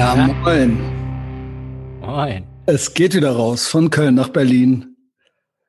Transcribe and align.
Ja, 0.00 0.16
moin. 0.16 0.78
Moin. 2.00 2.46
Es 2.64 2.94
geht 2.94 3.14
wieder 3.14 3.32
raus 3.32 3.66
von 3.66 3.90
Köln 3.90 4.14
nach 4.14 4.30
Berlin. 4.30 4.96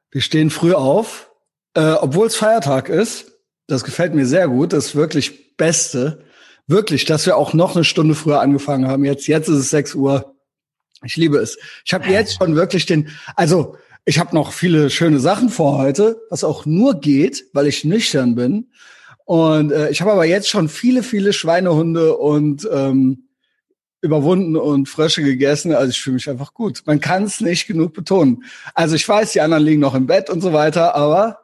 Wir 0.09 0.21
stehen 0.21 0.49
früh 0.49 0.71
auf, 0.71 1.29
äh, 1.73 1.91
obwohl 1.91 2.27
es 2.27 2.37
Feiertag 2.37 2.87
ist. 2.87 3.33
Das 3.67 3.83
gefällt 3.83 4.15
mir 4.15 4.25
sehr 4.25 4.47
gut. 4.47 4.71
Das 4.71 4.85
ist 4.85 4.95
wirklich 4.95 5.57
Beste. 5.57 6.23
Wirklich, 6.65 7.03
dass 7.03 7.25
wir 7.25 7.35
auch 7.35 7.53
noch 7.53 7.75
eine 7.75 7.83
Stunde 7.83 8.15
früher 8.15 8.39
angefangen 8.39 8.87
haben. 8.87 9.03
Jetzt, 9.03 9.27
jetzt 9.27 9.49
ist 9.49 9.57
es 9.57 9.69
6 9.69 9.95
Uhr. 9.95 10.33
Ich 11.03 11.17
liebe 11.17 11.37
es. 11.37 11.57
Ich 11.83 11.93
habe 11.93 12.09
jetzt 12.09 12.37
schon 12.37 12.55
wirklich 12.55 12.85
den, 12.85 13.09
also 13.35 13.75
ich 14.05 14.17
habe 14.17 14.33
noch 14.33 14.53
viele 14.53 14.89
schöne 14.89 15.19
Sachen 15.19 15.49
vor 15.49 15.77
heute, 15.77 16.21
was 16.29 16.45
auch 16.45 16.65
nur 16.65 17.01
geht, 17.01 17.47
weil 17.51 17.67
ich 17.67 17.83
nüchtern 17.83 18.35
bin. 18.35 18.71
Und 19.25 19.73
äh, 19.73 19.89
ich 19.89 19.99
habe 19.99 20.13
aber 20.13 20.23
jetzt 20.23 20.47
schon 20.47 20.69
viele, 20.69 21.03
viele 21.03 21.33
Schweinehunde 21.33 22.15
und 22.15 22.65
ähm, 22.71 23.27
überwunden 24.01 24.57
und 24.57 24.89
Frösche 24.89 25.21
gegessen. 25.23 25.73
Also 25.73 25.91
ich 25.91 26.01
fühle 26.01 26.15
mich 26.15 26.29
einfach 26.29 26.53
gut. 26.53 26.81
Man 26.85 26.99
kann 26.99 27.23
es 27.23 27.39
nicht 27.39 27.67
genug 27.67 27.93
betonen. 27.93 28.43
Also 28.73 28.95
ich 28.95 29.07
weiß, 29.07 29.31
die 29.31 29.41
anderen 29.41 29.63
liegen 29.63 29.81
noch 29.81 29.95
im 29.95 30.07
Bett 30.07 30.29
und 30.29 30.41
so 30.41 30.53
weiter, 30.53 30.95
aber 30.95 31.39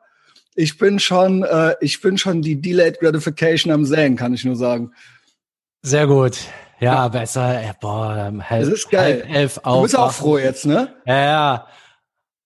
ich 0.55 0.77
bin 0.80 0.99
schon, 0.99 1.43
äh, 1.43 1.75
ich 1.81 2.02
bin 2.02 2.17
schon 2.17 2.41
die 2.41 2.59
Delayed 2.59 2.99
Gratification 2.99 3.71
am 3.71 3.85
Säen, 3.85 4.16
kann 4.16 4.33
ich 4.33 4.43
nur 4.43 4.55
sagen. 4.55 4.91
Sehr 5.83 6.07
gut. 6.07 6.39
Ja, 6.80 6.93
ja. 6.93 7.07
besser. 7.07 7.61
Ja, 7.63 7.73
boah, 7.80 8.33
halb, 8.49 8.66
das 8.66 8.67
ist 8.69 8.89
geil. 8.89 9.21
halb 9.23 9.35
elf 9.35 9.59
auf. 9.63 9.77
Du 9.77 9.81
bist 9.83 9.97
auch 9.97 10.11
froh 10.11 10.38
jetzt, 10.39 10.66
ne? 10.66 10.94
Ja, 11.05 11.16
ja. 11.16 11.67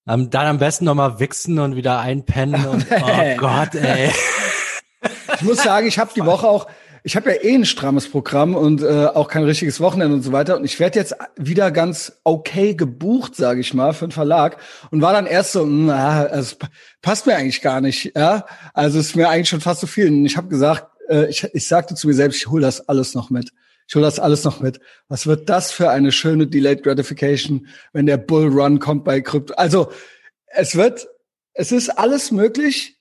dann 0.05 0.29
am 0.33 0.57
besten 0.57 0.85
nochmal 0.85 1.19
wichsen 1.19 1.57
und 1.59 1.75
wieder 1.77 1.99
einpennen 1.99 2.65
und 2.65 2.85
oh 2.91 3.37
Gott, 3.37 3.75
ey. 3.75 4.11
Ich 5.35 5.41
muss 5.41 5.63
sagen, 5.63 5.87
ich 5.87 5.97
habe 5.97 6.11
die 6.15 6.25
Woche 6.25 6.47
auch, 6.47 6.67
ich 7.03 7.15
habe 7.15 7.31
ja 7.31 7.41
eh 7.41 7.55
ein 7.55 7.65
strammes 7.65 8.09
Programm 8.09 8.55
und 8.55 8.83
äh, 8.83 9.05
auch 9.05 9.27
kein 9.27 9.43
richtiges 9.43 9.79
Wochenende 9.79 10.15
und 10.15 10.21
so 10.21 10.31
weiter. 10.31 10.55
Und 10.57 10.65
ich 10.65 10.79
werde 10.79 10.99
jetzt 10.99 11.15
wieder 11.35 11.71
ganz 11.71 12.19
okay 12.23 12.75
gebucht, 12.75 13.35
sage 13.35 13.59
ich 13.61 13.73
mal, 13.73 13.93
für 13.93 14.05
einen 14.05 14.11
Verlag. 14.11 14.57
Und 14.91 15.01
war 15.01 15.13
dann 15.13 15.25
erst 15.25 15.53
so, 15.53 15.65
na, 15.65 16.25
es 16.27 16.57
passt 17.01 17.25
mir 17.25 17.35
eigentlich 17.35 17.61
gar 17.61 17.81
nicht. 17.81 18.15
Ja, 18.15 18.45
also 18.73 18.99
ist 18.99 19.15
mir 19.15 19.29
eigentlich 19.29 19.49
schon 19.49 19.61
fast 19.61 19.79
zu 19.79 19.87
so 19.87 19.91
viel. 19.91 20.07
Und 20.07 20.25
ich 20.25 20.37
habe 20.37 20.47
gesagt, 20.47 20.87
äh, 21.09 21.27
ich, 21.27 21.43
ich 21.53 21.67
sagte 21.67 21.95
zu 21.95 22.07
mir 22.07 22.13
selbst, 22.13 22.37
ich 22.37 22.47
hole 22.47 22.61
das 22.61 22.87
alles 22.87 23.15
noch 23.15 23.29
mit. 23.29 23.51
Ich 23.87 23.95
hole 23.95 24.05
das 24.05 24.19
alles 24.19 24.43
noch 24.43 24.59
mit. 24.59 24.79
Was 25.07 25.25
wird 25.25 25.49
das 25.49 25.71
für 25.71 25.89
eine 25.89 26.11
schöne 26.11 26.47
Delayed 26.47 26.83
Gratification, 26.83 27.67
wenn 27.93 28.05
der 28.05 28.17
Bull 28.17 28.47
Run 28.47 28.79
kommt 28.79 29.03
bei 29.05 29.21
Krypto? 29.21 29.53
Also 29.55 29.91
es 30.45 30.75
wird, 30.75 31.07
es 31.53 31.71
ist 31.71 31.89
alles 31.89 32.31
möglich 32.31 32.99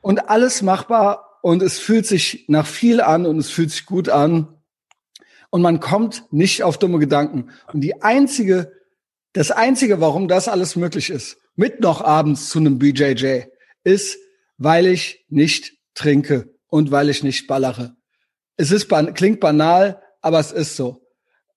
und 0.00 0.30
alles 0.30 0.62
machbar 0.62 1.35
und 1.42 1.62
es 1.62 1.78
fühlt 1.78 2.06
sich 2.06 2.44
nach 2.48 2.66
viel 2.66 3.00
an 3.00 3.26
und 3.26 3.38
es 3.38 3.50
fühlt 3.50 3.70
sich 3.70 3.86
gut 3.86 4.08
an 4.08 4.48
und 5.50 5.62
man 5.62 5.80
kommt 5.80 6.24
nicht 6.32 6.62
auf 6.62 6.78
dumme 6.78 6.98
Gedanken. 6.98 7.50
Und 7.72 7.80
die 7.80 8.02
einzige, 8.02 8.72
das 9.32 9.50
einzige, 9.50 10.00
warum 10.00 10.28
das 10.28 10.48
alles 10.48 10.76
möglich 10.76 11.10
ist, 11.10 11.38
mit 11.54 11.80
noch 11.80 12.02
abends 12.02 12.48
zu 12.48 12.58
einem 12.58 12.78
BJJ, 12.78 13.44
ist, 13.84 14.18
weil 14.58 14.86
ich 14.86 15.24
nicht 15.28 15.74
trinke 15.94 16.54
und 16.68 16.90
weil 16.90 17.08
ich 17.08 17.22
nicht 17.22 17.46
ballere. 17.46 17.96
Es 18.56 18.70
ist 18.70 18.88
klingt 19.14 19.40
banal, 19.40 20.02
aber 20.20 20.40
es 20.40 20.52
ist 20.52 20.76
so. 20.76 21.06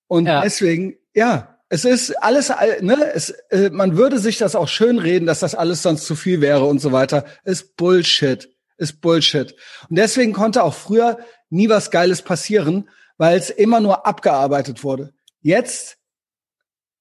Und 0.07 0.27
ja. 0.27 0.41
deswegen, 0.41 0.95
ja, 1.13 1.59
es 1.69 1.85
ist 1.85 2.11
alles, 2.23 2.49
ne, 2.81 3.11
es, 3.13 3.29
äh, 3.49 3.69
man 3.69 3.95
würde 3.95 4.19
sich 4.19 4.37
das 4.37 4.55
auch 4.55 4.67
schön 4.67 4.97
reden, 4.97 5.25
dass 5.25 5.39
das 5.39 5.55
alles 5.55 5.83
sonst 5.83 6.05
zu 6.05 6.15
viel 6.15 6.41
wäre 6.41 6.65
und 6.65 6.79
so 6.79 6.91
weiter. 6.91 7.25
Ist 7.43 7.77
Bullshit 7.77 8.49
ist 8.79 9.01
Bullshit. 9.01 9.55
Und 9.89 9.97
deswegen 9.97 10.33
konnte 10.33 10.63
auch 10.63 10.73
früher 10.73 11.19
nie 11.49 11.69
was 11.69 11.91
Geiles 11.91 12.21
passieren, 12.21 12.89
weil 13.17 13.37
es 13.37 13.49
immer 13.49 13.79
nur 13.79 14.07
abgearbeitet 14.07 14.83
wurde. 14.83 15.13
Jetzt, 15.41 15.97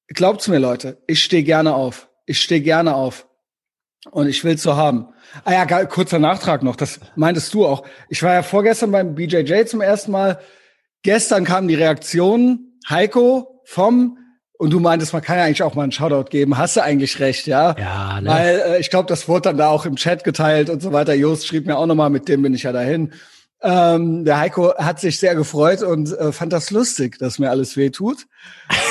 glaubt's 0.08 0.48
mir, 0.48 0.58
Leute, 0.58 1.02
ich 1.06 1.22
stehe 1.22 1.42
gerne 1.42 1.74
auf. 1.74 2.08
Ich 2.26 2.40
stehe 2.40 2.60
gerne 2.60 2.94
auf. 2.94 3.26
Und 4.10 4.28
ich 4.28 4.44
will's 4.44 4.62
so 4.62 4.76
haben. 4.76 5.08
Ah 5.44 5.52
ja, 5.52 5.84
kurzer 5.86 6.18
Nachtrag 6.18 6.62
noch, 6.62 6.76
das 6.76 7.00
meintest 7.16 7.52
du 7.54 7.66
auch. 7.66 7.86
Ich 8.08 8.22
war 8.22 8.34
ja 8.34 8.42
vorgestern 8.42 8.92
beim 8.92 9.14
BJJ 9.14 9.66
zum 9.66 9.80
ersten 9.80 10.12
Mal. 10.12 10.40
Gestern 11.02 11.44
kam 11.44 11.68
die 11.68 11.74
Reaktion, 11.74 12.78
Heiko 12.88 13.62
vom 13.64 14.18
und 14.58 14.70
du 14.70 14.80
meintest, 14.80 15.12
man 15.12 15.22
kann 15.22 15.38
ja 15.38 15.44
eigentlich 15.44 15.62
auch 15.62 15.76
mal 15.76 15.84
einen 15.84 15.92
Shoutout 15.92 16.30
geben. 16.30 16.58
Hast 16.58 16.76
du 16.76 16.82
eigentlich 16.82 17.20
recht, 17.20 17.46
ja? 17.46 17.76
Ja, 17.78 18.20
ne? 18.20 18.28
Weil 18.28 18.62
äh, 18.66 18.80
ich 18.80 18.90
glaube, 18.90 19.08
das 19.08 19.28
wurde 19.28 19.42
dann 19.42 19.56
da 19.56 19.68
auch 19.68 19.86
im 19.86 19.94
Chat 19.94 20.24
geteilt 20.24 20.68
und 20.68 20.82
so 20.82 20.92
weiter. 20.92 21.14
Jost 21.14 21.46
schrieb 21.46 21.66
mir 21.66 21.78
auch 21.78 21.86
nochmal, 21.86 22.10
mit 22.10 22.28
dem 22.28 22.42
bin 22.42 22.54
ich 22.54 22.64
ja 22.64 22.72
dahin. 22.72 23.12
Ähm, 23.62 24.24
der 24.24 24.38
Heiko 24.38 24.74
hat 24.76 24.98
sich 24.98 25.20
sehr 25.20 25.36
gefreut 25.36 25.82
und 25.82 26.12
äh, 26.12 26.32
fand 26.32 26.52
das 26.52 26.72
lustig, 26.72 27.18
dass 27.18 27.38
mir 27.38 27.50
alles 27.50 27.76
weh 27.76 27.90
tut. 27.90 28.26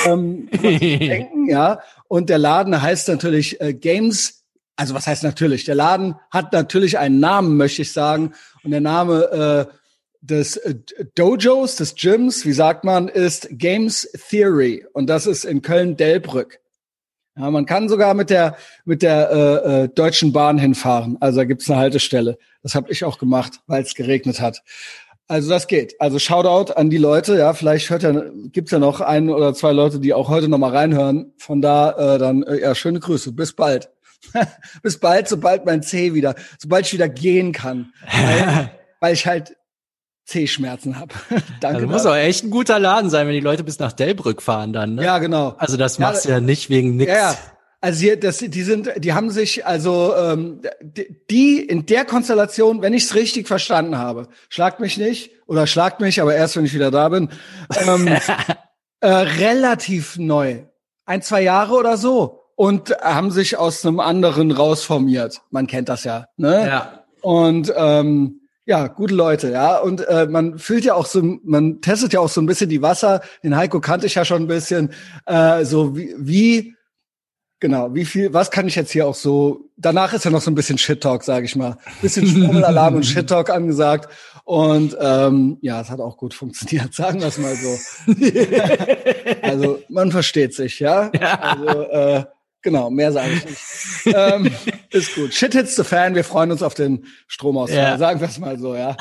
ähm, 0.06 0.48
denken, 0.62 1.48
ja. 1.50 1.80
Und 2.08 2.30
der 2.30 2.38
Laden 2.38 2.80
heißt 2.80 3.08
natürlich 3.08 3.60
äh, 3.60 3.74
Games. 3.74 4.44
Also 4.74 4.94
was 4.94 5.06
heißt 5.06 5.22
natürlich? 5.22 5.64
Der 5.64 5.74
Laden 5.74 6.14
hat 6.30 6.54
natürlich 6.54 6.98
einen 6.98 7.20
Namen, 7.20 7.58
möchte 7.58 7.82
ich 7.82 7.92
sagen. 7.92 8.32
Und 8.62 8.70
der 8.70 8.80
Name 8.80 9.68
äh, 9.68 9.77
des 10.20 10.56
äh, 10.56 10.74
Dojos, 11.14 11.76
des 11.76 11.94
Gyms, 11.94 12.44
wie 12.44 12.52
sagt 12.52 12.84
man, 12.84 13.08
ist 13.08 13.48
Games 13.52 14.08
Theory 14.28 14.86
und 14.92 15.08
das 15.08 15.26
ist 15.26 15.44
in 15.44 15.62
Köln-Delbrück. 15.62 16.60
Ja, 17.36 17.50
man 17.52 17.66
kann 17.66 17.88
sogar 17.88 18.14
mit 18.14 18.30
der 18.30 18.56
mit 18.84 19.02
der 19.02 19.30
äh, 19.30 19.84
äh, 19.84 19.88
Deutschen 19.88 20.32
Bahn 20.32 20.58
hinfahren. 20.58 21.18
Also 21.20 21.38
da 21.38 21.44
gibt's 21.44 21.70
eine 21.70 21.78
Haltestelle. 21.78 22.36
Das 22.62 22.74
habe 22.74 22.90
ich 22.90 23.04
auch 23.04 23.18
gemacht, 23.18 23.60
weil 23.68 23.82
es 23.82 23.94
geregnet 23.94 24.40
hat. 24.40 24.62
Also 25.28 25.50
das 25.50 25.68
geht. 25.68 25.94
Also 26.00 26.18
Shoutout 26.18 26.72
an 26.72 26.90
die 26.90 26.96
Leute. 26.96 27.36
Ja, 27.38 27.52
vielleicht 27.52 27.90
hört 27.90 28.02
ja, 28.02 28.24
gibt's 28.46 28.72
ja 28.72 28.80
noch 28.80 29.00
ein 29.00 29.30
oder 29.30 29.54
zwei 29.54 29.72
Leute, 29.72 30.00
die 30.00 30.14
auch 30.14 30.28
heute 30.28 30.48
noch 30.48 30.58
mal 30.58 30.74
reinhören. 30.74 31.32
Von 31.36 31.60
da 31.60 32.14
äh, 32.14 32.18
dann 32.18 32.42
äh, 32.42 32.60
ja 32.60 32.74
schöne 32.74 32.98
Grüße. 32.98 33.32
Bis 33.32 33.52
bald. 33.52 33.90
Bis 34.82 34.98
bald, 34.98 35.28
sobald 35.28 35.64
mein 35.64 35.82
C 35.82 36.14
wieder, 36.14 36.34
sobald 36.58 36.86
ich 36.86 36.92
wieder 36.92 37.08
gehen 37.08 37.52
kann, 37.52 37.92
weil, 38.10 38.70
weil 39.00 39.14
ich 39.14 39.26
halt 39.26 39.57
C-Schmerzen 40.28 40.98
habe. 40.98 41.14
Danke. 41.60 41.78
Also 41.78 41.86
muss 41.88 42.06
auch 42.06 42.14
echt 42.14 42.44
ein 42.44 42.50
guter 42.50 42.78
Laden 42.78 43.08
sein, 43.08 43.26
wenn 43.26 43.34
die 43.34 43.40
Leute 43.40 43.64
bis 43.64 43.78
nach 43.78 43.92
Delbrück 43.92 44.42
fahren 44.42 44.74
dann. 44.74 44.96
Ne? 44.96 45.04
Ja, 45.04 45.18
genau. 45.18 45.54
Also 45.56 45.78
das 45.78 45.98
machst 45.98 46.26
du 46.26 46.28
ja, 46.28 46.34
ja 46.36 46.40
nicht 46.40 46.68
wegen 46.68 46.96
nix. 46.96 47.10
Ja, 47.10 47.32
ja. 47.32 47.36
Also 47.80 48.00
hier, 48.00 48.18
das, 48.20 48.38
die 48.38 48.62
sind, 48.62 48.90
die 48.98 49.14
haben 49.14 49.30
sich, 49.30 49.64
also 49.64 50.12
ähm, 50.16 50.60
die 51.30 51.60
in 51.60 51.86
der 51.86 52.04
Konstellation, 52.04 52.82
wenn 52.82 52.92
ich 52.92 53.04
es 53.04 53.14
richtig 53.14 53.46
verstanden 53.46 53.96
habe, 53.96 54.28
schlagt 54.48 54.80
mich 54.80 54.98
nicht 54.98 55.30
oder 55.46 55.66
schlagt 55.66 56.00
mich, 56.00 56.20
aber 56.20 56.34
erst 56.34 56.56
wenn 56.56 56.64
ich 56.64 56.74
wieder 56.74 56.90
da 56.90 57.08
bin, 57.08 57.30
ähm, 57.86 58.08
äh, 59.00 59.08
relativ 59.08 60.18
neu, 60.18 60.64
ein 61.06 61.22
zwei 61.22 61.40
Jahre 61.40 61.74
oder 61.74 61.96
so 61.96 62.40
und 62.56 62.90
haben 63.00 63.30
sich 63.30 63.56
aus 63.56 63.86
einem 63.86 64.00
anderen 64.00 64.50
rausformiert. 64.50 65.40
Man 65.50 65.68
kennt 65.68 65.88
das 65.88 66.04
ja, 66.04 66.26
ne? 66.36 66.66
Ja. 66.66 67.04
Und 67.22 67.72
ähm, 67.76 68.37
ja, 68.68 68.86
gute 68.86 69.14
Leute, 69.14 69.50
ja. 69.50 69.78
Und 69.78 70.06
äh, 70.08 70.26
man 70.26 70.58
fühlt 70.58 70.84
ja 70.84 70.92
auch 70.92 71.06
so, 71.06 71.22
man 71.42 71.80
testet 71.80 72.12
ja 72.12 72.20
auch 72.20 72.28
so 72.28 72.42
ein 72.42 72.46
bisschen 72.46 72.68
die 72.68 72.82
Wasser. 72.82 73.22
Den 73.42 73.56
Heiko 73.56 73.80
kannte 73.80 74.04
ich 74.04 74.14
ja 74.14 74.26
schon 74.26 74.42
ein 74.42 74.46
bisschen. 74.46 74.92
Äh, 75.24 75.64
so 75.64 75.96
wie, 75.96 76.14
wie, 76.18 76.74
genau, 77.60 77.94
wie 77.94 78.04
viel, 78.04 78.34
was 78.34 78.50
kann 78.50 78.68
ich 78.68 78.74
jetzt 78.74 78.90
hier 78.90 79.06
auch 79.06 79.14
so, 79.14 79.70
danach 79.78 80.12
ist 80.12 80.26
ja 80.26 80.30
noch 80.30 80.42
so 80.42 80.50
ein 80.50 80.54
bisschen 80.54 80.76
Shit-Talk, 80.76 81.24
sage 81.24 81.46
ich 81.46 81.56
mal. 81.56 81.78
Bisschen 82.02 82.26
Schmummelalarm 82.26 82.96
und 82.96 83.06
Shit-Talk 83.06 83.48
angesagt. 83.48 84.12
Und 84.44 84.94
ähm, 85.00 85.56
ja, 85.62 85.80
es 85.80 85.88
hat 85.88 86.00
auch 86.00 86.18
gut 86.18 86.34
funktioniert, 86.34 86.92
sagen 86.94 87.20
wir 87.20 87.28
es 87.28 87.38
mal 87.38 87.56
so. 87.56 88.12
also 89.42 89.78
man 89.88 90.12
versteht 90.12 90.52
sich, 90.52 90.78
ja. 90.78 91.10
ja. 91.18 91.40
Also, 91.40 91.82
äh, 91.84 92.24
Genau, 92.62 92.90
mehr 92.90 93.12
sage 93.12 93.34
ich 93.34 93.44
nicht. 93.44 94.16
ähm, 94.16 94.50
ist 94.90 95.14
gut. 95.14 95.32
Shit 95.32 95.52
hits 95.52 95.76
the 95.76 95.84
fan. 95.84 96.14
Wir 96.14 96.24
freuen 96.24 96.50
uns 96.50 96.62
auf 96.62 96.74
den 96.74 97.06
Stromausfall. 97.28 97.78
Ja. 97.78 97.98
Sagen 97.98 98.20
wir 98.20 98.28
es 98.28 98.38
mal 98.38 98.58
so, 98.58 98.74
ja. 98.74 98.96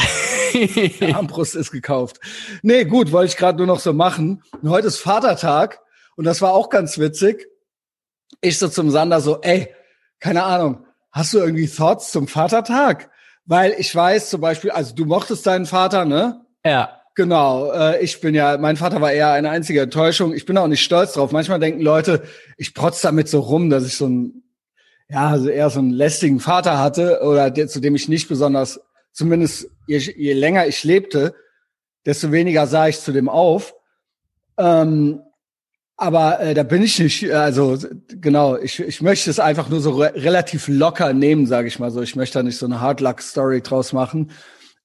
Armbrust 1.14 1.56
ist 1.56 1.72
gekauft. 1.72 2.20
Nee, 2.62 2.86
gut, 2.86 3.12
wollte 3.12 3.32
ich 3.32 3.38
gerade 3.38 3.58
nur 3.58 3.68
noch 3.68 3.80
so 3.80 3.94
machen. 3.94 4.44
Und 4.62 4.70
heute 4.70 4.88
ist 4.88 5.00
Vatertag 5.00 5.80
und 6.16 6.26
das 6.26 6.42
war 6.42 6.54
auch 6.54 6.70
ganz 6.70 6.98
witzig. 7.00 7.48
Ich 8.42 8.60
so 8.60 8.68
zum 8.68 8.92
Sander 8.92 9.22
so, 9.22 9.42
ey, 9.42 9.74
keine 10.20 10.44
Ahnung, 10.44 10.86
hast 11.12 11.34
du 11.34 11.40
irgendwie 11.40 11.68
Thoughts 11.68 12.12
zum 12.12 12.28
Vatertag? 12.28 13.10
Weil 13.46 13.76
ich 13.78 13.94
weiß 13.96 14.30
zum 14.30 14.42
Beispiel, 14.42 14.72
also 14.72 14.94
du 14.94 15.06
mochtest 15.06 15.48
deinen 15.48 15.66
Vater, 15.66 16.06
ne? 16.06 16.46
Ja. 16.66 17.02
Genau, 17.18 17.72
äh, 17.72 18.00
ich 18.04 18.22
bin 18.22 18.36
ja, 18.36 18.60
mein 18.60 18.78
Vater 18.78 19.02
war 19.02 19.12
eher 19.12 19.32
eine 19.32 19.50
einzige 19.50 19.82
Enttäuschung. 19.82 20.36
Ich 20.36 20.46
bin 20.46 20.56
auch 20.56 20.68
nicht 20.68 20.84
stolz 20.84 21.14
drauf. 21.14 21.32
Manchmal 21.32 21.60
denken 21.60 21.82
Leute, 21.82 22.22
ich 22.58 22.76
protz 22.76 23.02
damit 23.02 23.28
so 23.28 23.40
rum, 23.40 23.72
dass 23.72 23.88
ich 23.88 23.98
so 23.98 24.08
ein, 24.08 24.44
ja, 25.10 25.30
also 25.30 25.50
eher 25.50 25.72
so 25.72 25.80
einen 25.80 25.90
lästigen 25.90 26.40
Vater 26.40 26.78
hatte 26.78 27.22
oder 27.24 27.50
der, 27.50 27.68
zu 27.70 27.80
dem 27.80 27.96
ich 27.96 28.08
nicht 28.08 28.28
besonders, 28.28 28.80
zumindest 29.14 29.68
je, 29.88 29.98
je 29.98 30.34
länger 30.34 30.68
ich 30.68 30.84
lebte, 30.84 31.34
desto 32.06 32.32
weniger 32.32 32.68
sah 32.68 32.88
ich 32.88 33.00
zu 33.00 33.12
dem 33.12 33.30
auf. 33.30 33.74
Ähm, 34.60 35.24
aber 35.96 36.40
äh, 36.40 36.54
da 36.54 36.62
bin 36.62 36.84
ich 36.84 37.00
nicht, 37.00 37.32
also 37.32 37.80
genau, 38.10 38.58
ich, 38.58 38.80
ich 38.80 39.02
möchte 39.02 39.32
es 39.32 39.40
einfach 39.40 39.70
nur 39.70 39.82
so 39.82 39.90
re 39.94 40.14
relativ 40.14 40.68
locker 40.68 41.14
nehmen, 41.14 41.48
sage 41.48 41.68
ich 41.68 41.80
mal 41.80 41.90
so. 41.90 42.04
Ich 42.04 42.16
möchte 42.16 42.38
da 42.38 42.44
nicht 42.44 42.60
so 42.60 42.68
eine 42.68 42.80
Hard 42.80 43.02
Luck 43.02 43.24
Story 43.24 43.64
draus 43.64 43.92
machen. 43.92 44.30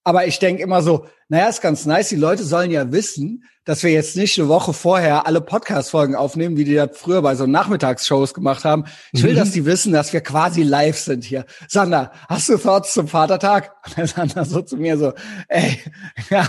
Aber 0.05 0.27
ich 0.27 0.39
denke 0.39 0.63
immer 0.63 0.83
so, 0.83 1.07
naja, 1.29 1.49
ist 1.49 1.63
ganz 1.63 1.87
nice. 1.87 2.09
Die 2.11 2.17
Leute 2.17 2.45
sollen 2.45 2.71
ja 2.71 2.93
wissen, 2.93 3.45
dass 3.65 3.85
wir 3.85 3.93
jetzt 3.93 4.17
nicht 4.17 4.39
eine 4.39 4.49
Woche 4.49 4.73
vorher 4.73 5.25
alle 5.27 5.41
Podcast-Folgen 5.41 6.17
aufnehmen, 6.17 6.57
wie 6.57 6.65
die 6.65 6.75
das 6.75 6.91
früher 6.95 7.23
bei 7.23 7.37
so 7.37 7.47
Nachmittagsshows 7.47 8.35
gemacht 8.35 8.65
haben. 8.65 8.87
Ich 9.13 9.23
will, 9.23 9.35
mhm. 9.35 9.37
dass 9.37 9.53
die 9.53 9.65
wissen, 9.65 9.93
dass 9.93 10.13
wir 10.13 10.21
quasi 10.21 10.65
live 10.65 10.99
sind 10.99 11.23
hier. 11.23 11.47
Sander, 11.69 12.11
hast 12.29 12.49
du 12.49 12.59
Thoughts 12.59 12.93
zum 12.93 13.07
Vatertag? 13.07 13.73
Und 13.87 13.97
der 13.97 14.07
Sander 14.09 14.45
so 14.45 14.63
zu 14.63 14.77
mir 14.77 14.99
so, 14.99 15.13
ey, 15.47 15.79
ja, 16.31 16.49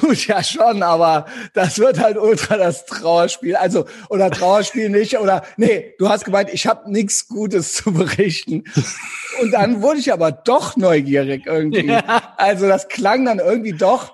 gut, 0.00 0.26
ja 0.26 0.42
schon, 0.42 0.82
aber 0.82 1.26
das 1.54 1.78
wird 1.78 2.00
halt 2.00 2.18
ultra 2.18 2.56
das 2.56 2.84
Trauerspiel. 2.84 3.54
Also, 3.54 3.84
oder 4.08 4.30
Trauerspiel 4.30 4.88
nicht, 4.88 5.18
oder, 5.18 5.44
nee, 5.56 5.94
du 5.98 6.08
hast 6.08 6.24
gemeint, 6.24 6.50
ich 6.52 6.66
habe 6.66 6.90
nichts 6.90 7.28
Gutes 7.28 7.74
zu 7.74 7.92
berichten. 7.92 8.64
Und 9.40 9.52
dann 9.52 9.82
wurde 9.82 10.00
ich 10.00 10.12
aber 10.12 10.32
doch 10.32 10.76
neugierig 10.76 11.46
irgendwie. 11.46 11.86
Ja. 11.86 12.34
Also 12.36 12.66
das 12.66 12.88
klang 12.88 13.24
dann 13.24 13.38
irgendwie 13.38 13.72
doch 13.72 14.09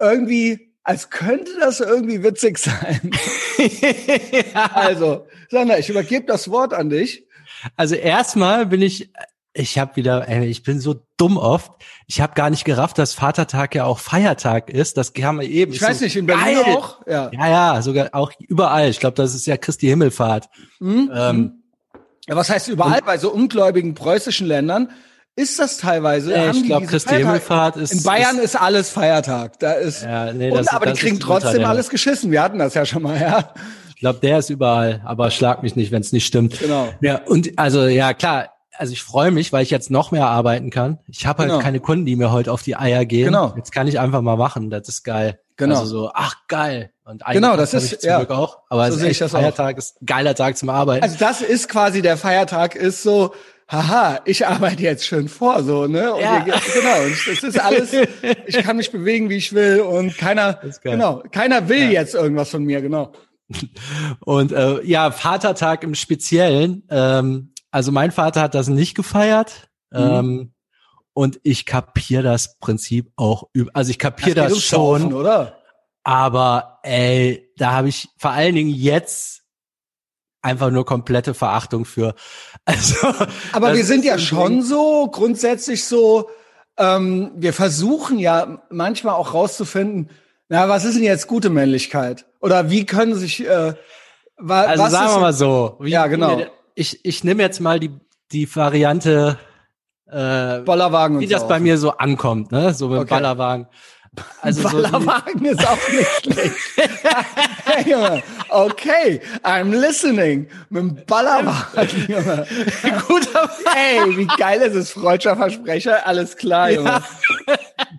irgendwie, 0.00 0.72
als 0.82 1.10
könnte 1.10 1.50
das 1.60 1.80
irgendwie 1.80 2.22
witzig 2.22 2.58
sein. 2.58 3.10
ja. 4.54 4.70
Also, 4.74 5.26
Sandra, 5.48 5.78
ich 5.78 5.88
übergebe 5.88 6.26
das 6.26 6.50
Wort 6.50 6.74
an 6.74 6.90
dich. 6.90 7.26
Also 7.76 7.94
erstmal 7.94 8.66
bin 8.66 8.82
ich, 8.82 9.10
ich 9.52 9.78
habe 9.78 9.96
wieder, 9.96 10.28
ey, 10.28 10.46
ich 10.46 10.62
bin 10.62 10.80
so 10.80 11.02
dumm 11.16 11.36
oft. 11.36 11.72
Ich 12.06 12.20
habe 12.20 12.34
gar 12.34 12.50
nicht 12.50 12.64
gerafft, 12.64 12.98
dass 12.98 13.14
Vatertag 13.14 13.74
ja 13.74 13.84
auch 13.84 13.98
Feiertag 13.98 14.70
ist. 14.70 14.96
Das 14.96 15.12
kam 15.12 15.40
wir 15.40 15.48
eben. 15.48 15.72
Ich 15.72 15.82
weiß 15.82 15.98
so 15.98 16.04
nicht, 16.04 16.16
in 16.16 16.26
Berlin 16.26 16.62
geil. 16.62 16.76
auch. 16.76 17.06
Ja. 17.06 17.30
ja, 17.32 17.48
ja, 17.48 17.82
sogar 17.82 18.10
auch 18.12 18.32
überall. 18.38 18.88
Ich 18.88 19.00
glaube, 19.00 19.16
das 19.16 19.34
ist 19.34 19.46
ja 19.46 19.56
Christi 19.56 19.86
Himmelfahrt. 19.88 20.48
Mhm. 20.78 21.10
Ähm, 21.12 21.62
ja, 22.28 22.36
was 22.36 22.48
heißt 22.48 22.68
überall? 22.68 23.00
Bei 23.04 23.18
so 23.18 23.30
ungläubigen 23.30 23.94
preußischen 23.94 24.46
Ländern 24.46 24.90
ist 25.36 25.58
das 25.58 25.78
teilweise. 25.78 26.32
Ja, 26.32 26.50
ich 26.50 26.64
glaube, 26.64 26.86
Christi 26.86 27.16
Himmelfahrt 27.16 27.76
ist. 27.76 27.92
In 27.92 28.02
Bayern 28.02 28.38
ist, 28.38 28.54
ist, 28.54 28.56
alles 28.56 28.90
Feiertag. 28.90 29.58
Da 29.58 29.72
ist. 29.72 30.02
Ja, 30.02 30.32
nee, 30.32 30.50
das, 30.50 30.60
und, 30.60 30.74
aber 30.74 30.86
das 30.86 30.94
die 30.94 31.00
kriegen 31.00 31.20
trotzdem 31.20 31.64
alles 31.64 31.88
geschissen. 31.88 32.30
Wir 32.30 32.42
hatten 32.42 32.58
das 32.58 32.74
ja 32.74 32.84
schon 32.84 33.02
mal, 33.02 33.20
ja. 33.20 33.54
Ich 33.88 33.96
glaube, 34.00 34.18
der 34.20 34.38
ist 34.38 34.50
überall, 34.50 35.02
aber 35.04 35.30
schlag 35.30 35.62
mich 35.62 35.76
nicht, 35.76 35.92
wenn 35.92 36.00
es 36.00 36.12
nicht 36.12 36.26
stimmt. 36.26 36.58
Genau. 36.58 36.88
Ja, 37.00 37.20
und 37.26 37.58
also 37.58 37.86
ja, 37.86 38.14
klar, 38.14 38.48
also 38.80 38.94
ich 38.94 39.02
freue 39.02 39.30
mich, 39.30 39.52
weil 39.52 39.62
ich 39.62 39.70
jetzt 39.70 39.90
noch 39.90 40.10
mehr 40.10 40.26
arbeiten 40.26 40.70
kann. 40.70 40.98
Ich 41.06 41.26
habe 41.26 41.40
halt 41.40 41.50
genau. 41.50 41.62
keine 41.62 41.80
Kunden, 41.80 42.06
die 42.06 42.16
mir 42.16 42.32
heute 42.32 42.50
auf 42.50 42.62
die 42.62 42.76
Eier 42.76 43.04
gehen. 43.04 43.26
Genau. 43.26 43.52
Jetzt 43.56 43.72
kann 43.72 43.86
ich 43.86 44.00
einfach 44.00 44.22
mal 44.22 44.36
machen. 44.36 44.70
Das 44.70 44.88
ist 44.88 45.04
geil. 45.04 45.38
Genau. 45.58 45.80
Also 45.80 46.04
so, 46.04 46.10
ach 46.14 46.36
geil. 46.48 46.90
Und 47.04 47.22
genau, 47.26 47.58
das 47.58 47.74
ist 47.74 48.02
ja 48.02 48.18
Glück 48.18 48.30
auch. 48.30 48.60
Aber 48.70 48.90
so 48.90 48.96
es 48.96 49.02
ist 49.02 49.22
echt 49.22 49.30
Feiertag, 49.30 49.74
auch. 49.74 49.78
ist 49.78 50.00
ein 50.00 50.06
geiler 50.06 50.34
Tag 50.34 50.56
zum 50.56 50.70
Arbeiten. 50.70 51.02
Also 51.02 51.16
das 51.18 51.42
ist 51.42 51.68
quasi 51.68 52.00
der 52.00 52.16
Feiertag, 52.16 52.74
ist 52.74 53.02
so, 53.02 53.34
haha, 53.70 54.20
ich 54.24 54.46
arbeite 54.46 54.82
jetzt 54.82 55.06
schön 55.06 55.28
vor, 55.28 55.62
so, 55.62 55.86
ne? 55.86 56.12
Und 56.12 56.20
ja. 56.20 56.44
wir, 56.44 56.54
genau, 56.54 57.04
und 57.04 57.28
das 57.28 57.42
ist 57.42 57.60
alles, 57.60 57.92
ich 58.46 58.58
kann 58.58 58.76
mich 58.76 58.90
bewegen, 58.90 59.30
wie 59.30 59.36
ich 59.36 59.52
will 59.52 59.80
und 59.80 60.16
keiner, 60.18 60.60
genau, 60.82 61.22
keiner 61.30 61.68
will 61.68 61.84
ja. 61.84 62.00
jetzt 62.00 62.14
irgendwas 62.14 62.50
von 62.50 62.64
mir, 62.64 62.80
genau. 62.80 63.12
Und 64.20 64.52
äh, 64.52 64.82
ja, 64.84 65.10
Vatertag 65.10 65.82
im 65.82 65.94
Speziellen. 65.94 66.84
Ähm, 66.88 67.52
also 67.70 67.92
mein 67.92 68.12
Vater 68.12 68.42
hat 68.42 68.54
das 68.54 68.68
nicht 68.68 68.94
gefeiert. 68.94 69.68
Mhm. 69.90 69.98
Ähm, 69.98 70.52
und 71.12 71.40
ich 71.42 71.66
kapiere 71.66 72.22
das 72.22 72.58
Prinzip 72.58 73.10
auch 73.16 73.48
über, 73.52 73.70
also 73.74 73.90
ich 73.90 73.98
kapiere 73.98 74.34
das, 74.34 74.52
das 74.52 74.62
schon, 74.62 75.00
Saufen, 75.02 75.14
oder? 75.14 75.58
Aber 76.04 76.78
ey, 76.82 77.52
da 77.56 77.72
habe 77.72 77.88
ich 77.88 78.08
vor 78.16 78.30
allen 78.30 78.54
Dingen 78.54 78.70
jetzt 78.70 79.39
einfach 80.42 80.70
nur 80.70 80.84
komplette 80.84 81.34
Verachtung 81.34 81.84
für. 81.84 82.14
Also, 82.66 83.08
aber 83.52 83.74
wir 83.74 83.84
sind 83.84 84.04
ja 84.04 84.18
schon 84.18 84.62
so 84.62 85.08
grundsätzlich 85.10 85.84
so. 85.84 86.28
Ähm, 86.76 87.32
wir 87.34 87.52
versuchen 87.52 88.18
ja 88.18 88.62
manchmal 88.70 89.14
auch 89.14 89.34
rauszufinden, 89.34 90.08
na, 90.48 90.68
was 90.68 90.84
ist 90.84 90.94
denn 90.94 91.02
jetzt 91.02 91.26
gute 91.26 91.50
Männlichkeit? 91.50 92.26
Oder 92.40 92.70
wie 92.70 92.86
können 92.86 93.14
sich 93.14 93.46
äh, 93.46 93.74
wa 94.36 94.62
Also 94.62 94.86
sagen 94.88 95.14
wir 95.14 95.20
mal 95.20 95.32
so. 95.32 95.76
Wie, 95.80 95.90
ja, 95.90 96.06
genau. 96.06 96.42
Ich, 96.74 97.04
ich 97.04 97.24
nehme 97.24 97.42
jetzt 97.42 97.60
mal 97.60 97.80
die, 97.80 97.90
die 98.32 98.54
Variante 98.54 99.38
äh, 100.06 100.60
Bollerwagen 100.60 101.20
wie 101.20 101.26
das 101.26 101.46
bei 101.46 101.60
mir 101.60 101.78
so 101.78 101.92
ankommt, 101.92 102.50
ne? 102.50 102.74
So 102.74 102.88
mit 102.88 103.00
okay. 103.00 103.10
Ballerwagen. 103.10 103.68
Also 104.42 104.62
Ballerwagen 104.62 105.44
so 105.44 105.50
ist 105.50 105.68
auch 105.68 105.88
nicht 105.92 106.22
schlecht. 106.22 106.54
hey, 107.64 107.90
Junge, 107.90 108.22
okay, 108.48 109.20
I'm 109.42 109.70
listening. 109.70 110.48
Mit 110.68 110.82
dem 110.82 111.04
Ballerwagen, 111.06 112.06
Junge. 112.08 112.46
Guter 113.06 113.50
Hey, 113.72 114.16
wie 114.16 114.26
geil 114.26 114.60
ist 114.62 114.74
es, 114.74 114.90
freudscher 114.90 115.36
Versprecher, 115.36 116.06
alles 116.06 116.36
klar, 116.36 116.70
Junge. 116.70 116.88
Ja. 116.88 117.02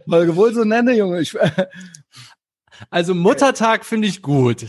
Folge 0.10 0.36
wohl 0.36 0.54
so 0.54 0.64
nenne, 0.64 0.94
Junge. 0.94 1.22
Ich, 1.22 1.34
also 2.90 3.16
Muttertag 3.16 3.86
finde 3.86 4.08
ich 4.08 4.22
gut. 4.22 4.66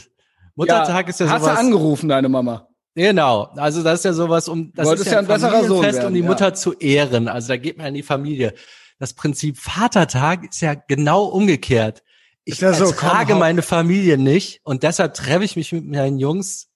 Muttertag 0.55 1.06
ja, 1.06 1.11
ist 1.11 1.21
ja 1.21 1.27
sowas. 1.27 1.43
Hast 1.43 1.56
du 1.56 1.59
angerufen, 1.59 2.09
deine 2.09 2.29
Mama? 2.29 2.69
Genau, 2.94 3.44
also 3.56 3.83
das 3.83 4.00
ist 4.00 4.05
ja 4.05 4.12
sowas, 4.12 4.49
um 4.49 4.71
das 4.75 4.93
ist 4.93 5.06
ja, 5.06 5.12
ein, 5.12 5.19
ein 5.21 5.27
besserer 5.27 5.65
Sohn 5.65 5.83
werden, 5.83 6.06
um 6.06 6.15
die 6.15 6.23
Mutter 6.23 6.49
ja. 6.49 6.55
zu 6.55 6.75
ehren. 6.75 7.27
Also 7.27 7.49
da 7.49 7.56
geht 7.56 7.79
man 7.79 7.87
in 7.87 7.94
die 7.94 8.03
Familie 8.03 8.53
das 8.99 9.15
Prinzip 9.15 9.59
Vatertag 9.59 10.49
ist 10.49 10.61
ja 10.61 10.75
genau 10.75 11.25
umgekehrt. 11.25 12.03
Ich 12.44 12.61
ja 12.61 12.73
so, 12.73 12.87
ertrage 12.87 13.35
meine 13.35 13.62
Familie 13.62 14.19
nicht 14.19 14.61
und 14.65 14.83
deshalb 14.83 15.15
treffe 15.15 15.44
ich 15.44 15.56
mich 15.56 15.73
mit 15.73 15.87
meinen 15.87 16.19
Jungs, 16.19 16.69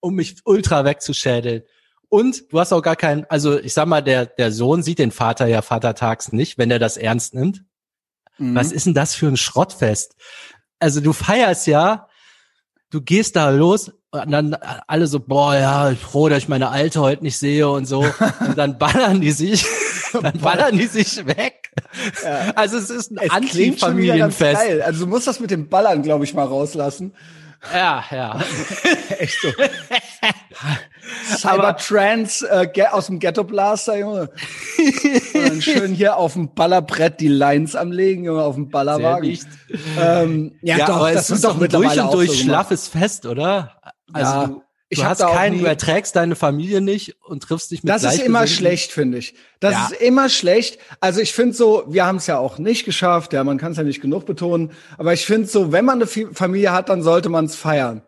um 0.00 0.14
mich 0.14 0.36
ultra 0.44 0.84
wegzuschädeln. 0.84 1.62
Und 2.08 2.52
du 2.52 2.60
hast 2.60 2.72
auch 2.72 2.82
gar 2.82 2.96
keinen, 2.96 3.26
also 3.28 3.58
ich 3.58 3.74
sag 3.74 3.86
mal, 3.86 4.00
der, 4.00 4.26
der 4.26 4.52
Sohn 4.52 4.82
sieht 4.82 4.98
den 4.98 5.10
Vater 5.10 5.46
ja 5.46 5.60
vatertags 5.60 6.32
nicht, 6.32 6.56
wenn 6.56 6.70
er 6.70 6.78
das 6.78 6.96
ernst 6.96 7.34
nimmt. 7.34 7.64
Mhm. 8.38 8.54
Was 8.54 8.72
ist 8.72 8.86
denn 8.86 8.94
das 8.94 9.14
für 9.14 9.26
ein 9.26 9.36
Schrottfest? 9.36 10.14
Also 10.78 11.00
du 11.00 11.12
feierst 11.12 11.66
ja, 11.66 12.08
du 12.90 13.02
gehst 13.02 13.36
da 13.36 13.50
los 13.50 13.92
und 14.10 14.30
dann 14.30 14.54
alle 14.54 15.06
so, 15.06 15.20
boah, 15.20 15.54
ja, 15.54 15.94
froh, 15.94 16.28
dass 16.28 16.38
ich 16.38 16.48
meine 16.48 16.70
Alte 16.70 17.00
heute 17.00 17.22
nicht 17.22 17.38
sehe 17.38 17.68
und 17.68 17.84
so. 17.84 18.00
Und 18.40 18.56
dann 18.56 18.78
ballern 18.78 19.20
die 19.20 19.32
sich, 19.32 19.66
dann 20.12 20.38
ballern 20.40 20.76
die 20.76 20.86
sich 20.86 21.26
weg. 21.26 21.70
Ja. 22.22 22.52
Also 22.54 22.78
es 22.78 22.90
ist 22.90 23.12
ein 23.12 23.30
Anti-Familienfest. 23.30 24.82
Also 24.82 25.04
du 25.04 25.10
musst 25.10 25.26
das 25.26 25.40
mit 25.40 25.50
dem 25.50 25.68
Ballern, 25.68 26.02
glaube 26.02 26.24
ich, 26.24 26.34
mal 26.34 26.46
rauslassen. 26.46 27.14
Ja, 27.74 28.04
ja. 28.10 28.40
Echt 29.18 29.40
so. 29.40 29.48
Cybertrans 31.36 32.42
äh, 32.42 32.68
aus 32.90 33.06
dem 33.06 33.18
Ghetto 33.18 33.42
Blaster, 33.44 33.98
Junge. 33.98 34.30
Und 35.34 35.64
schön 35.64 35.92
hier 35.92 36.16
auf 36.16 36.34
dem 36.34 36.54
Ballerbrett 36.54 37.20
die 37.20 37.28
Lines 37.28 37.74
am 37.74 37.90
legen, 37.90 38.24
Junge, 38.24 38.42
auf 38.42 38.54
dem 38.54 38.68
Ballerwagen. 38.68 39.38
Ähm, 39.98 40.52
ja, 40.62 40.78
ja, 40.78 40.86
doch, 40.86 41.10
das 41.10 41.30
ist 41.30 41.44
doch 41.44 41.58
mittlerweile 41.58 41.94
durch 41.94 42.04
und 42.04 42.14
durch 42.14 42.30
so 42.30 42.44
schlaffes 42.44 42.88
Fest, 42.88 43.26
oder? 43.26 43.80
Also 44.12 44.32
ja. 44.32 44.46
du, 44.46 44.62
ich 44.90 45.00
du 45.00 45.04
hast 45.04 45.20
keinen, 45.20 45.58
du 45.58 45.66
erträgst 45.66 46.16
deine 46.16 46.34
Familie 46.34 46.80
nicht 46.80 47.16
und 47.22 47.42
triffst 47.42 47.70
dich 47.70 47.82
mit 47.82 47.92
Das 47.92 48.04
ist 48.04 48.22
immer 48.22 48.46
schlecht, 48.46 48.90
finde 48.90 49.18
ich. 49.18 49.34
Das 49.60 49.72
ja. 49.72 49.88
ist 49.90 50.00
immer 50.00 50.28
schlecht. 50.30 50.78
Also 51.00 51.20
ich 51.20 51.34
finde 51.34 51.54
so, 51.54 51.84
wir 51.88 52.06
haben 52.06 52.16
es 52.16 52.26
ja 52.26 52.38
auch 52.38 52.58
nicht 52.58 52.84
geschafft, 52.84 53.34
ja, 53.34 53.44
man 53.44 53.58
kann 53.58 53.72
es 53.72 53.78
ja 53.78 53.84
nicht 53.84 54.00
genug 54.00 54.24
betonen, 54.24 54.72
aber 54.96 55.12
ich 55.12 55.26
finde 55.26 55.46
so, 55.46 55.72
wenn 55.72 55.84
man 55.84 56.02
eine 56.02 56.06
Familie 56.06 56.72
hat, 56.72 56.88
dann 56.88 57.02
sollte 57.02 57.28
man 57.28 57.44
es 57.44 57.54
feiern. 57.54 58.02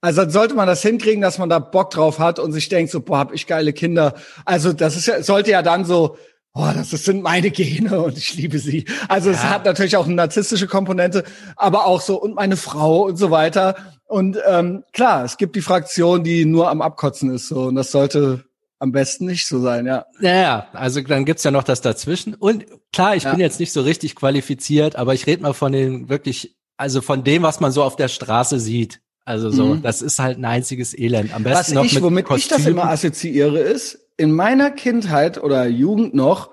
Also 0.00 0.22
dann 0.22 0.30
sollte 0.30 0.54
man 0.54 0.68
das 0.68 0.82
hinkriegen, 0.82 1.20
dass 1.20 1.38
man 1.38 1.48
da 1.48 1.58
Bock 1.58 1.90
drauf 1.90 2.20
hat 2.20 2.38
und 2.38 2.52
sich 2.52 2.68
denkt 2.68 2.92
so, 2.92 3.00
boah, 3.00 3.18
hab 3.18 3.34
ich 3.34 3.48
geile 3.48 3.72
Kinder. 3.72 4.14
Also 4.44 4.72
das 4.72 4.96
ist 4.96 5.06
ja, 5.06 5.22
sollte 5.24 5.50
ja 5.50 5.62
dann 5.62 5.84
so, 5.84 6.16
oh, 6.54 6.70
das 6.74 6.90
sind 6.90 7.22
meine 7.22 7.50
Gene 7.50 8.00
und 8.00 8.18
ich 8.18 8.34
liebe 8.34 8.58
sie. 8.58 8.84
Also 9.08 9.30
ja. 9.30 9.36
es 9.36 9.44
hat 9.44 9.64
natürlich 9.64 9.96
auch 9.96 10.06
eine 10.06 10.14
narzisstische 10.14 10.66
Komponente, 10.66 11.24
aber 11.56 11.86
auch 11.86 12.00
so 12.00 12.20
und 12.20 12.34
meine 12.34 12.56
Frau 12.56 13.02
und 13.06 13.16
so 13.16 13.30
weiter. 13.30 13.76
Und 14.06 14.38
ähm, 14.48 14.84
klar, 14.92 15.24
es 15.24 15.36
gibt 15.36 15.54
die 15.56 15.60
Fraktion, 15.60 16.24
die 16.24 16.44
nur 16.44 16.70
am 16.70 16.80
Abkotzen 16.82 17.30
ist 17.34 17.48
so 17.48 17.64
und 17.64 17.74
das 17.74 17.90
sollte 17.90 18.44
am 18.80 18.92
besten 18.92 19.26
nicht 19.26 19.46
so 19.46 19.60
sein, 19.60 19.86
ja. 19.86 20.06
Ja, 20.20 20.68
also 20.72 21.00
dann 21.00 21.24
gibt's 21.24 21.42
ja 21.44 21.50
noch 21.50 21.64
das 21.64 21.80
dazwischen. 21.80 22.34
Und 22.34 22.66
klar, 22.92 23.16
ich 23.16 23.24
ja. 23.24 23.32
bin 23.32 23.40
jetzt 23.40 23.58
nicht 23.60 23.72
so 23.72 23.80
richtig 23.80 24.14
qualifiziert, 24.14 24.96
aber 24.96 25.14
ich 25.14 25.26
rede 25.26 25.42
mal 25.42 25.52
von 25.52 25.72
den 25.72 26.08
wirklich, 26.08 26.56
also 26.76 27.00
von 27.00 27.24
dem, 27.24 27.42
was 27.42 27.60
man 27.60 27.72
so 27.72 27.82
auf 27.82 27.96
der 27.96 28.08
Straße 28.08 28.60
sieht. 28.60 29.00
Also 29.24 29.50
so, 29.50 29.74
mhm. 29.74 29.82
das 29.82 30.00
ist 30.00 30.20
halt 30.20 30.38
ein 30.38 30.44
einziges 30.44 30.96
Elend. 30.96 31.34
Am 31.34 31.42
besten 31.42 31.58
was 31.58 31.72
noch 31.72 31.84
ich, 31.84 31.94
mit 31.94 32.02
womit 32.02 32.24
Kostüm. 32.24 32.56
ich 32.56 32.64
das 32.64 32.66
immer 32.66 32.88
assoziiere, 32.88 33.58
ist, 33.58 33.98
in 34.18 34.32
meiner 34.32 34.70
Kindheit 34.70 35.38
oder 35.38 35.66
Jugend 35.66 36.12
noch, 36.12 36.50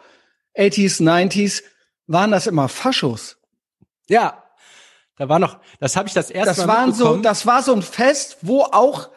80s, 0.55 1.01
90s, 1.01 1.63
waren 2.07 2.31
das 2.31 2.48
immer 2.48 2.69
Faschos. 2.69 3.38
Ja, 4.07 4.43
da 5.17 5.27
war 5.27 5.39
noch, 5.39 5.57
das 5.79 5.98
habe 5.98 6.07
ich 6.07 6.13
das 6.13 6.29
erste 6.29 6.55
das 6.55 6.65
Mal 6.65 6.74
waren 6.74 6.93
so, 6.93 7.17
Das 7.17 7.45
war 7.45 7.63
so 7.63 7.74
ein 7.74 7.81
Fest, 7.81 8.38
wo 8.41 8.62
auch, 8.62 9.10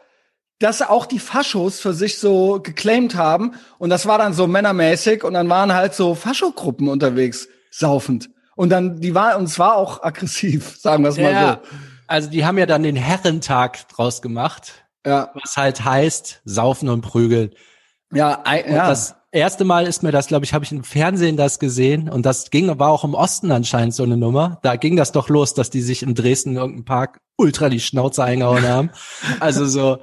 dass 0.59 0.81
auch 0.81 1.07
die 1.07 1.19
Faschos 1.19 1.79
für 1.79 1.93
sich 1.93 2.19
so 2.19 2.61
geclaimed 2.61 3.17
haben. 3.17 3.55
Und 3.79 3.91
das 3.91 4.07
war 4.07 4.19
dann 4.19 4.33
so 4.33 4.47
männermäßig 4.47 5.25
und 5.25 5.35
dann 5.35 5.49
waren 5.49 5.75
halt 5.75 5.95
so 5.95 6.15
Faschogruppen 6.15 6.89
unterwegs, 6.89 7.49
saufend. 7.71 8.31
Und 8.57 8.71
dann, 8.71 9.01
die 9.01 9.15
war, 9.15 9.37
und 9.37 9.45
es 9.45 9.59
war 9.59 9.77
auch 9.77 10.03
aggressiv, 10.03 10.79
sagen 10.79 11.03
wir 11.05 11.11
es 11.11 11.19
mal 11.19 11.33
ja, 11.33 11.61
so. 11.63 11.77
Also 12.07 12.31
die 12.31 12.47
haben 12.47 12.57
ja 12.57 12.67
dann 12.67 12.83
den 12.83 12.97
Herrentag 12.97 13.87
draus 13.89 14.23
gemacht. 14.23 14.73
Ja. 15.05 15.31
Was 15.35 15.57
halt 15.57 15.85
heißt, 15.85 16.41
saufen 16.45 16.89
und 16.89 17.03
prügeln. 17.03 17.53
Ja, 18.13 18.37
und 18.37 18.73
ja. 18.73 18.89
Das, 18.89 19.15
erste 19.33 19.65
Mal 19.65 19.87
ist 19.87 20.03
mir 20.03 20.13
das, 20.13 20.27
glaube 20.27 20.45
ich, 20.45 20.55
habe 20.55 20.65
ich 20.65 20.73
im 20.73 20.85
Fernsehen 20.85 21.37
das 21.37 21.59
gesehen 21.59 22.09
und 22.09 22.25
das 22.25 22.51
ging, 22.51 22.79
war 22.79 22.91
auch 22.91 23.05
im 23.05 23.15
Osten 23.15 23.51
anscheinend 23.53 23.95
so 23.95 24.03
eine 24.03 24.17
Nummer. 24.17 24.59
Da 24.63 24.77
ging 24.77 24.97
das 24.97 25.13
doch 25.13 25.29
los, 25.29 25.55
dass 25.55 25.71
die 25.71 25.83
sich 25.83 26.03
in 26.03 26.15
Dresden 26.15 26.51
in 26.51 26.57
irgendeinem 26.57 26.85
Park 26.85 27.21
ultra 27.37 27.69
die 27.69 27.81
Schnauze 27.81 28.25
eingehauen 28.25 28.63
haben. 28.69 28.91
Also 29.41 29.67
so, 29.67 29.99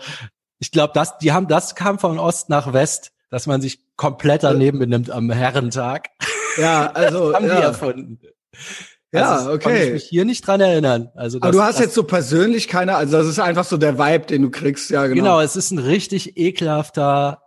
ich 0.59 0.71
glaube, 0.71 0.93
das, 0.93 1.17
die 1.17 1.31
haben, 1.31 1.47
das 1.47 1.75
kam 1.75 1.99
von 1.99 2.19
Ost 2.19 2.49
nach 2.49 2.73
West, 2.73 3.11
dass 3.29 3.47
man 3.47 3.61
sich 3.61 3.79
komplett 3.95 4.43
daneben 4.43 4.79
benimmt 4.79 5.09
am 5.09 5.31
Herrentag. 5.31 6.09
Ja, 6.57 6.87
also 6.93 7.31
das 7.31 7.35
haben 7.35 7.47
ja. 7.47 7.55
die 7.55 7.63
erfunden. 7.63 8.19
Ja, 9.11 9.35
also, 9.35 9.51
okay. 9.51 9.63
Kann 9.63 9.75
ich 9.75 9.93
mich 9.93 10.03
hier 10.03 10.25
nicht 10.25 10.45
dran 10.45 10.59
erinnern. 10.59 11.09
Also 11.15 11.39
das, 11.39 11.47
Aber 11.47 11.57
du 11.57 11.63
hast 11.63 11.79
jetzt 11.79 11.93
so 11.93 12.03
persönlich 12.03 12.67
keine, 12.67 12.95
also 12.95 13.17
das 13.17 13.27
ist 13.27 13.39
einfach 13.39 13.63
so 13.63 13.77
der 13.77 13.97
Vibe, 13.97 14.25
den 14.25 14.41
du 14.41 14.51
kriegst, 14.51 14.89
ja 14.89 15.07
genau. 15.07 15.15
Genau, 15.15 15.39
es 15.39 15.55
ist 15.55 15.71
ein 15.71 15.79
richtig 15.79 16.37
ekelhafter 16.37 17.44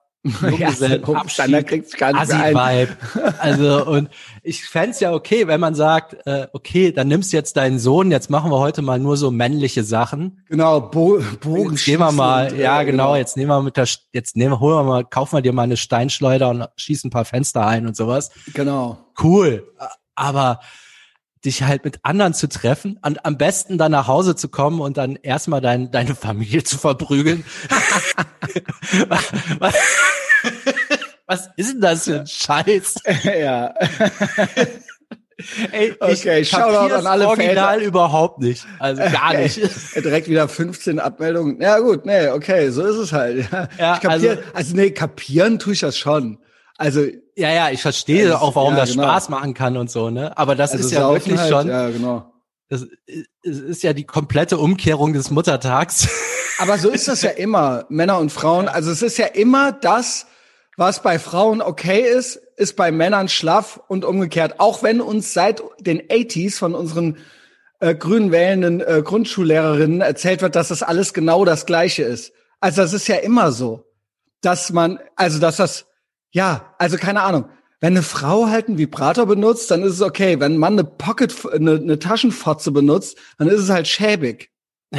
ja, 0.58 0.68
Abschied, 1.14 1.66
kriegt's 1.66 1.96
gar 1.96 2.12
nicht 2.12 2.28
Vibe. 2.28 2.96
Also 3.38 3.86
und 3.86 4.08
ich 4.42 4.64
fände 4.64 4.96
ja 5.00 5.12
okay, 5.12 5.46
wenn 5.46 5.60
man 5.60 5.74
sagt, 5.74 6.16
äh, 6.26 6.46
okay, 6.52 6.92
dann 6.92 7.08
nimmst 7.08 7.32
du 7.32 7.36
jetzt 7.36 7.56
deinen 7.56 7.78
Sohn, 7.78 8.10
jetzt 8.10 8.30
machen 8.30 8.50
wir 8.50 8.58
heute 8.58 8.82
mal 8.82 8.98
nur 8.98 9.16
so 9.16 9.30
männliche 9.30 9.84
Sachen. 9.84 10.42
Genau, 10.48 10.80
Bo 10.80 11.20
Bogen 11.40 11.72
jetzt 11.72 11.84
gehen 11.84 12.00
wir 12.00 12.12
mal, 12.12 12.50
und, 12.50 12.58
ja, 12.58 12.82
genau, 12.82 13.08
genau, 13.08 13.16
jetzt 13.16 13.36
nehmen 13.36 13.50
wir 13.50 13.62
mit 13.62 13.76
der, 13.76 13.88
jetzt 14.12 14.36
nehmen 14.36 14.52
wir, 14.52 14.60
holen 14.60 14.76
wir 14.76 14.84
mal, 14.84 15.04
kaufen 15.04 15.36
wir 15.36 15.42
dir 15.42 15.52
mal 15.52 15.62
eine 15.62 15.76
Steinschleuder 15.76 16.50
und 16.50 16.68
schießen 16.76 17.08
ein 17.08 17.10
paar 17.10 17.24
Fenster 17.24 17.66
ein 17.66 17.86
und 17.86 17.96
sowas. 17.96 18.30
Genau. 18.54 18.98
Cool. 19.22 19.72
Aber 20.14 20.60
dich 21.44 21.62
halt 21.62 21.84
mit 21.84 22.00
anderen 22.02 22.34
zu 22.34 22.48
treffen, 22.48 22.98
an, 23.02 23.18
am 23.22 23.38
besten 23.38 23.78
dann 23.78 23.92
nach 23.92 24.06
Hause 24.06 24.36
zu 24.36 24.48
kommen 24.48 24.80
und 24.80 24.96
dann 24.96 25.16
erstmal 25.16 25.60
dein, 25.60 25.90
deine 25.90 26.14
Familie 26.14 26.62
zu 26.64 26.78
verprügeln. 26.78 27.44
was, 29.08 29.74
was 31.26 31.50
ist 31.56 31.74
denn 31.74 31.80
das 31.80 32.04
für 32.04 32.20
ein 32.20 32.26
Scheiß? 32.26 32.94
ja. 33.24 33.74
Ey, 35.70 35.94
okay, 36.00 36.44
Shoutout 36.44 36.94
an 36.94 37.06
alle 37.06 37.28
Original 37.28 37.78
Väter. 37.78 37.86
überhaupt 37.86 38.40
nicht. 38.40 38.66
Also 38.80 39.02
gar 39.02 39.34
nicht. 39.34 39.60
Direkt 39.94 40.28
wieder 40.28 40.48
15 40.48 40.98
Abmeldungen. 40.98 41.60
Ja 41.60 41.78
gut, 41.78 42.06
nee, 42.06 42.28
okay, 42.28 42.70
so 42.70 42.84
ist 42.84 42.96
es 42.96 43.12
halt. 43.12 43.48
Ja, 43.78 43.94
ich 43.94 44.00
kapier, 44.00 44.10
also, 44.10 44.42
also 44.52 44.76
nee, 44.76 44.90
kapieren 44.90 45.60
tue 45.60 45.74
ich 45.74 45.80
das 45.80 45.96
schon. 45.96 46.38
Also 46.78 47.02
ja, 47.36 47.52
ja, 47.52 47.70
ich 47.70 47.82
verstehe 47.82 48.28
das, 48.28 48.40
auch, 48.40 48.54
warum 48.54 48.74
ja, 48.74 48.80
das 48.80 48.92
genau. 48.92 49.02
Spaß 49.02 49.28
machen 49.30 49.52
kann 49.52 49.76
und 49.76 49.90
so, 49.90 50.10
ne? 50.10 50.36
Aber 50.38 50.54
das 50.54 50.72
also 50.72 50.84
ist 50.84 50.92
ja 50.92 51.10
wirklich 51.10 51.38
halt, 51.38 51.50
schon. 51.50 51.68
Ja, 51.68 51.90
genau. 51.90 52.32
Das 52.68 52.86
ist 53.42 53.82
ja 53.82 53.92
die 53.92 54.04
komplette 54.04 54.58
Umkehrung 54.58 55.12
des 55.12 55.30
Muttertags. 55.30 56.08
Aber 56.58 56.78
so 56.78 56.88
ist 56.88 57.08
das 57.08 57.22
ja 57.22 57.30
immer, 57.30 57.84
Männer 57.88 58.18
und 58.18 58.30
Frauen. 58.30 58.68
Also 58.68 58.92
es 58.92 59.02
ist 59.02 59.18
ja 59.18 59.26
immer 59.26 59.72
das, 59.72 60.26
was 60.76 61.02
bei 61.02 61.18
Frauen 61.18 61.62
okay 61.62 62.00
ist, 62.00 62.36
ist 62.56 62.76
bei 62.76 62.92
Männern 62.92 63.28
schlaff 63.28 63.80
und 63.88 64.04
umgekehrt. 64.04 64.60
Auch 64.60 64.82
wenn 64.84 65.00
uns 65.00 65.32
seit 65.32 65.62
den 65.80 66.00
80s 66.02 66.58
von 66.58 66.74
unseren 66.74 67.16
äh, 67.80 67.94
grün 67.94 68.30
wählenden 68.30 68.80
äh, 68.80 69.02
Grundschullehrerinnen 69.04 70.00
erzählt 70.00 70.42
wird, 70.42 70.54
dass 70.54 70.68
das 70.68 70.84
alles 70.84 71.12
genau 71.12 71.44
das 71.44 71.66
Gleiche 71.66 72.04
ist. 72.04 72.32
Also 72.60 72.82
das 72.82 72.92
ist 72.92 73.08
ja 73.08 73.16
immer 73.16 73.50
so, 73.50 73.84
dass 74.42 74.70
man, 74.70 75.00
also 75.16 75.40
dass 75.40 75.56
das 75.56 75.87
ja, 76.30 76.74
also 76.78 76.96
keine 76.96 77.22
Ahnung. 77.22 77.48
Wenn 77.80 77.92
eine 77.92 78.02
Frau 78.02 78.48
halt 78.48 78.68
einen 78.68 78.78
Vibrator 78.78 79.26
benutzt, 79.26 79.70
dann 79.70 79.82
ist 79.82 79.94
es 79.94 80.02
okay. 80.02 80.40
Wenn 80.40 80.54
ein 80.54 80.58
Mann 80.58 80.72
eine 80.72 80.84
Pocket, 80.84 81.34
eine, 81.52 81.76
eine 81.76 81.98
Taschenfotze 81.98 82.72
benutzt, 82.72 83.16
dann 83.38 83.48
ist 83.48 83.60
es 83.60 83.70
halt 83.70 83.86
schäbig. 83.86 84.50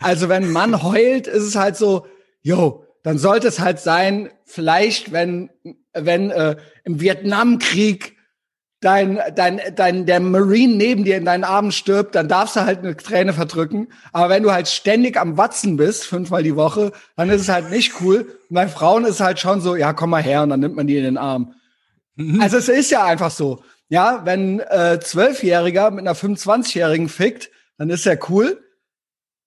also 0.00 0.28
wenn 0.28 0.44
ein 0.44 0.52
Mann 0.52 0.82
heult, 0.82 1.26
ist 1.26 1.42
es 1.42 1.56
halt 1.56 1.76
so, 1.76 2.06
yo, 2.42 2.84
dann 3.02 3.18
sollte 3.18 3.48
es 3.48 3.58
halt 3.58 3.80
sein, 3.80 4.30
vielleicht 4.44 5.12
wenn, 5.12 5.50
wenn 5.92 6.30
äh, 6.30 6.56
im 6.84 7.00
Vietnamkrieg 7.00 8.16
dein, 8.80 9.20
dein, 9.34 9.60
dein, 9.74 10.06
der 10.06 10.20
Marine 10.20 10.74
neben 10.74 11.04
dir 11.04 11.16
in 11.16 11.24
deinen 11.24 11.44
Armen 11.44 11.72
stirbt, 11.72 12.14
dann 12.14 12.28
darfst 12.28 12.56
du 12.56 12.60
halt 12.60 12.78
eine 12.78 12.96
Träne 12.96 13.32
verdrücken. 13.32 13.88
Aber 14.12 14.30
wenn 14.30 14.42
du 14.42 14.52
halt 14.52 14.68
ständig 14.68 15.18
am 15.18 15.36
Watzen 15.36 15.76
bist, 15.76 16.04
fünfmal 16.04 16.42
die 16.42 16.56
Woche, 16.56 16.92
dann 17.16 17.30
ist 17.30 17.42
es 17.42 17.48
halt 17.48 17.70
nicht 17.70 18.00
cool. 18.00 18.20
Und 18.48 18.54
bei 18.54 18.68
Frauen 18.68 19.04
ist 19.04 19.16
es 19.16 19.20
halt 19.20 19.38
schon 19.38 19.60
so, 19.60 19.76
ja, 19.76 19.92
komm 19.92 20.10
mal 20.10 20.22
her, 20.22 20.42
und 20.42 20.50
dann 20.50 20.60
nimmt 20.60 20.76
man 20.76 20.86
die 20.86 20.96
in 20.96 21.04
den 21.04 21.18
Arm. 21.18 21.54
Mhm. 22.16 22.40
Also 22.40 22.56
es 22.56 22.68
ist 22.68 22.90
ja 22.90 23.04
einfach 23.04 23.30
so. 23.30 23.62
Ja, 23.88 24.22
wenn 24.24 24.60
äh, 24.60 24.98
Zwölfjähriger 25.00 25.90
mit 25.90 26.06
einer 26.06 26.16
25-Jährigen 26.16 27.08
fickt, 27.08 27.50
dann 27.76 27.90
ist 27.90 28.06
er 28.06 28.18
cool. 28.30 28.62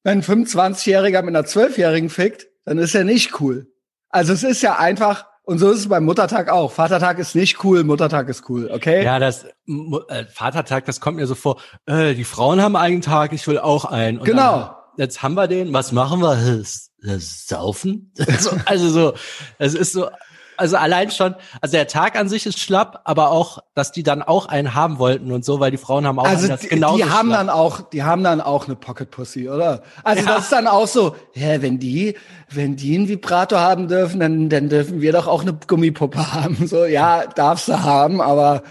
Wenn 0.04 0.20
ein 0.20 0.24
25-Jähriger 0.24 1.22
mit 1.22 1.36
einer 1.36 1.46
Zwölfjährigen 1.46 2.10
fickt, 2.10 2.48
dann 2.66 2.78
ist 2.78 2.94
er 2.94 3.04
nicht 3.04 3.40
cool. 3.40 3.68
Also 4.10 4.34
es 4.34 4.44
ist 4.44 4.62
ja 4.62 4.78
einfach 4.78 5.26
und 5.46 5.60
so 5.60 5.72
ist 5.72 5.80
es 5.80 5.90
beim 5.90 6.06
Muttertag 6.06 6.50
auch. 6.50 6.72
Vatertag 6.72 7.20
ist 7.20 7.36
nicht 7.36 7.64
cool, 7.64 7.84
Muttertag 7.84 8.30
ist 8.30 8.50
cool, 8.50 8.70
okay? 8.72 9.04
Ja, 9.04 9.20
das 9.20 9.46
äh, 9.46 10.26
Vatertag, 10.32 10.86
das 10.86 11.02
kommt 11.02 11.18
mir 11.18 11.28
so 11.28 11.36
vor, 11.36 11.60
äh, 11.86 12.14
die 12.14 12.24
Frauen 12.24 12.62
haben 12.62 12.76
einen 12.76 13.02
Tag, 13.02 13.34
ich 13.34 13.46
will 13.48 13.60
auch 13.60 13.86
einen. 13.86 14.20
Und 14.20 14.26
genau. 14.26 14.60
Dann, 14.60 14.70
jetzt 14.98 15.22
haben 15.22 15.34
wir 15.34 15.48
den, 15.48 15.74
was 15.74 15.92
machen 15.92 16.22
wir? 16.22 16.36
Das, 16.36 16.92
das 17.02 17.46
Saufen? 17.48 18.14
also 18.66 18.90
so, 18.90 19.14
es 19.60 19.74
ist 19.74 19.92
so, 19.92 20.10
also 20.58 20.78
allein 20.78 21.12
schon, 21.12 21.36
also 21.62 21.74
der 21.74 21.88
Tag 21.88 22.18
an 22.18 22.30
sich 22.30 22.46
ist 22.46 22.60
schlapp, 22.60 23.02
aber 23.06 23.32
auch, 23.32 23.60
dass 23.76 23.92
die 23.92 24.04
dann 24.04 24.22
auch 24.22 24.48
einen 24.48 24.74
haben 24.74 25.00
wollten 25.00 25.32
und 25.32 25.44
so, 25.46 25.60
weil 25.60 25.72
die 25.72 25.78
Frauen 25.78 26.06
haben 26.06 26.20
auch 26.20 26.26
also 26.26 26.44
einen, 26.44 26.58
das 26.58 26.70
genau. 26.70 26.96
Die 26.96 27.06
haben 27.06 27.30
schlapp. 27.30 27.40
dann 27.40 27.50
auch, 27.50 27.82
die 27.82 28.04
haben 28.04 28.24
dann 28.24 28.42
auch 28.42 28.66
eine 28.66 28.76
Pocket 28.76 29.10
Pussy, 29.10 29.50
oder? 29.50 29.84
Also 30.04 30.26
ja. 30.26 30.36
das 30.36 30.44
ist 30.46 30.52
dann 30.52 30.68
auch 30.68 30.88
so, 30.88 31.16
ja, 31.34 31.62
wenn 31.62 31.80
die, 31.80 32.16
wenn 32.50 32.76
die 32.76 32.96
einen 32.96 33.08
Vibrator 33.08 33.60
haben 33.60 33.88
dürfen, 33.88 34.20
dann, 34.20 34.50
dann 34.50 34.70
dürfen 34.70 35.02
wir 35.02 35.12
doch 35.12 35.28
auch 35.28 35.42
eine 35.42 35.54
Gummipuppe 35.54 36.34
haben. 36.34 36.68
So, 36.68 36.86
ja, 36.86 37.26
darfst 37.26 37.68
du 37.68 37.82
haben, 37.82 38.22
aber 38.22 38.64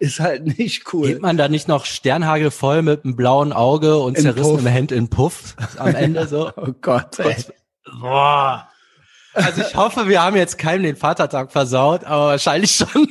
ist 0.00 0.20
halt 0.20 0.58
nicht 0.58 0.92
cool. 0.92 1.08
Geht 1.08 1.22
man 1.22 1.36
da 1.36 1.48
nicht 1.48 1.68
noch 1.68 1.84
Sternhagel 1.84 2.50
voll 2.50 2.82
mit 2.82 3.04
einem 3.04 3.16
blauen 3.16 3.52
Auge 3.52 3.98
und 3.98 4.18
zerrissenem 4.18 4.66
Hemd 4.66 4.92
in 4.92 5.08
Puff 5.08 5.56
am 5.78 5.94
Ende 5.94 6.26
so? 6.26 6.50
oh 6.56 6.72
Gott, 6.80 7.18
ey. 7.18 7.36
Boah. 8.00 8.68
Also 9.34 9.62
ich 9.62 9.74
hoffe, 9.74 10.08
wir 10.08 10.22
haben 10.22 10.36
jetzt 10.36 10.58
keinem 10.58 10.84
den 10.84 10.96
Vatertag 10.96 11.50
versaut, 11.50 12.04
aber 12.04 12.28
wahrscheinlich 12.28 12.72
schon. 12.74 13.08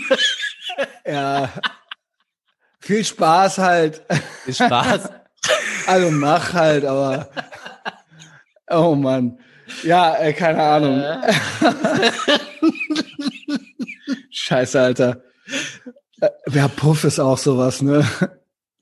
ja. 1.06 1.50
Viel 2.80 3.04
Spaß 3.04 3.58
halt. 3.60 4.02
Viel 4.46 4.54
Spaß. 4.54 5.10
Also 5.88 6.12
mach 6.12 6.54
halt, 6.54 6.86
aber. 6.86 7.30
Oh 8.70 8.96
Mann. 8.96 9.38
Ja, 9.84 10.16
äh, 10.16 10.34
keine 10.34 10.64
Ahnung. 10.64 11.00
Äh. 11.02 11.34
Scheiße, 14.30 14.80
Alter. 14.80 15.24
Äh, 16.22 16.30
ja, 16.52 16.68
Puff 16.68 17.04
ist 17.04 17.20
auch 17.20 17.38
sowas, 17.38 17.82
ne? 17.82 18.06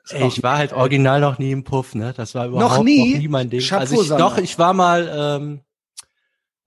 Ey, 0.10 0.28
ich 0.28 0.44
war 0.44 0.58
halt 0.58 0.74
original 0.74 1.22
noch 1.22 1.40
nie 1.40 1.52
im 1.52 1.64
Puff, 1.64 1.96
ne? 1.96 2.14
Das 2.16 2.36
war 2.36 2.48
überhaupt 2.48 2.78
noch 2.78 2.84
nie, 2.84 3.14
noch 3.14 3.20
nie 3.20 3.28
mein 3.28 3.50
Ding. 3.50 3.62
Chapeau, 3.62 3.82
also 3.82 4.02
ich, 4.02 4.10
doch, 4.10 4.38
ich 4.38 4.60
war 4.60 4.74
mal 4.74 5.12
ähm, 5.14 5.62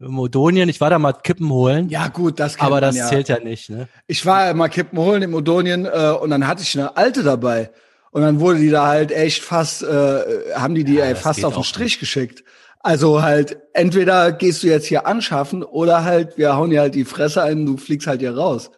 Modonien, 0.07 0.69
ich 0.69 0.81
war 0.81 0.91
da 0.91 0.99
mal 0.99 1.13
Kippen 1.13 1.51
holen. 1.51 1.89
Ja, 1.89 2.09
gut, 2.09 2.41
das 2.41 2.59
Aber 2.61 2.81
das 2.81 2.97
ja. 2.97 3.09
zählt 3.09 3.29
ja 3.29 3.41
nicht, 3.41 3.71
ne? 3.71 3.89
Ich 4.07 4.25
war 4.27 4.53
mal 4.55 4.69
Kippen 4.69 4.99
holen 4.99 5.23
in 5.23 5.31
Modonien 5.31 5.87
äh, 5.87 6.15
und 6.21 6.31
dann 6.31 6.47
hatte 6.47 6.63
ich 6.63 6.79
eine 6.79 6.97
alte 6.97 7.23
dabei. 7.23 7.71
Und 8.11 8.23
dann 8.23 8.39
wurde 8.39 8.61
die 8.61 8.71
da 8.71 8.87
halt 8.87 9.11
echt 9.11 9.43
fast, 9.43 9.83
äh, 9.83 10.55
haben 10.55 10.75
die 10.75 10.85
die 10.85 10.95
ja, 10.95 11.07
ey, 11.07 11.17
fast 11.17 11.45
auf 11.45 11.55
den 11.55 11.65
Strich 11.65 11.95
nicht. 11.95 12.01
geschickt. 12.01 12.45
Also 12.79 13.23
halt, 13.23 13.59
entweder 13.73 14.31
gehst 14.31 14.63
du 14.63 14.67
jetzt 14.67 14.87
hier 14.87 15.07
anschaffen 15.07 15.63
oder 15.63 16.05
halt, 16.05 16.37
wir 16.39 16.55
hauen 16.55 16.71
dir 16.71 16.81
halt 16.81 16.95
die 16.95 17.05
Fresse 17.05 17.43
ein, 17.43 17.67
du 17.67 17.77
fliegst 17.77 18.07
halt 18.07 18.21
hier 18.21 18.37
raus. 18.37 18.71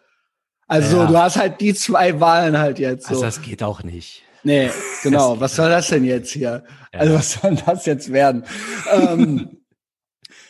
Also 0.67 0.97
ja. 0.97 1.05
du 1.07 1.17
hast 1.17 1.37
halt 1.37 1.61
die 1.61 1.73
zwei 1.73 2.19
Wahlen 2.19 2.57
halt 2.57 2.79
jetzt. 2.79 3.07
So. 3.07 3.15
Also 3.15 3.25
das 3.25 3.41
geht 3.41 3.63
auch 3.63 3.83
nicht. 3.83 4.23
Nee, 4.43 4.69
genau. 5.03 5.39
was 5.39 5.55
soll 5.55 5.69
das 5.69 5.87
denn 5.89 6.03
jetzt 6.03 6.31
hier? 6.31 6.63
Ja. 6.93 6.99
Also 6.99 7.13
was 7.15 7.33
soll 7.33 7.57
das 7.65 7.85
jetzt 7.85 8.11
werden? 8.11 8.45
ähm, 8.91 9.56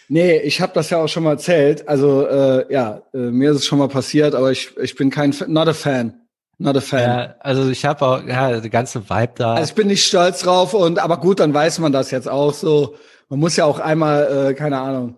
Nee, 0.09 0.37
ich 0.39 0.61
habe 0.61 0.73
das 0.73 0.89
ja 0.89 0.99
auch 0.99 1.07
schon 1.07 1.23
mal 1.23 1.31
erzählt. 1.31 1.87
Also 1.87 2.25
äh, 2.27 2.71
ja, 2.71 3.01
äh, 3.13 3.17
mir 3.17 3.51
ist 3.51 3.57
es 3.57 3.65
schon 3.65 3.79
mal 3.79 3.89
passiert, 3.89 4.35
aber 4.35 4.51
ich, 4.51 4.75
ich 4.77 4.95
bin 4.95 5.09
kein 5.09 5.35
not 5.47 5.67
a 5.67 5.73
fan. 5.73 6.21
Not 6.59 6.77
a 6.77 6.81
fan. 6.81 7.01
Ja, 7.01 7.35
also 7.39 7.69
ich 7.69 7.85
habe 7.85 8.05
auch 8.05 8.23
ja 8.23 8.59
die 8.59 8.69
ganze 8.69 9.09
Vibe 9.09 9.33
da. 9.35 9.55
Also 9.55 9.69
ich 9.69 9.75
bin 9.75 9.87
nicht 9.87 10.05
stolz 10.05 10.41
drauf 10.41 10.73
und 10.73 10.99
aber 10.99 11.17
gut, 11.17 11.39
dann 11.39 11.53
weiß 11.53 11.79
man 11.79 11.91
das 11.91 12.11
jetzt 12.11 12.29
auch 12.29 12.53
so. 12.53 12.95
Man 13.29 13.39
muss 13.39 13.57
ja 13.57 13.65
auch 13.65 13.79
einmal, 13.79 14.49
äh, 14.49 14.53
keine 14.53 14.79
Ahnung, 14.79 15.17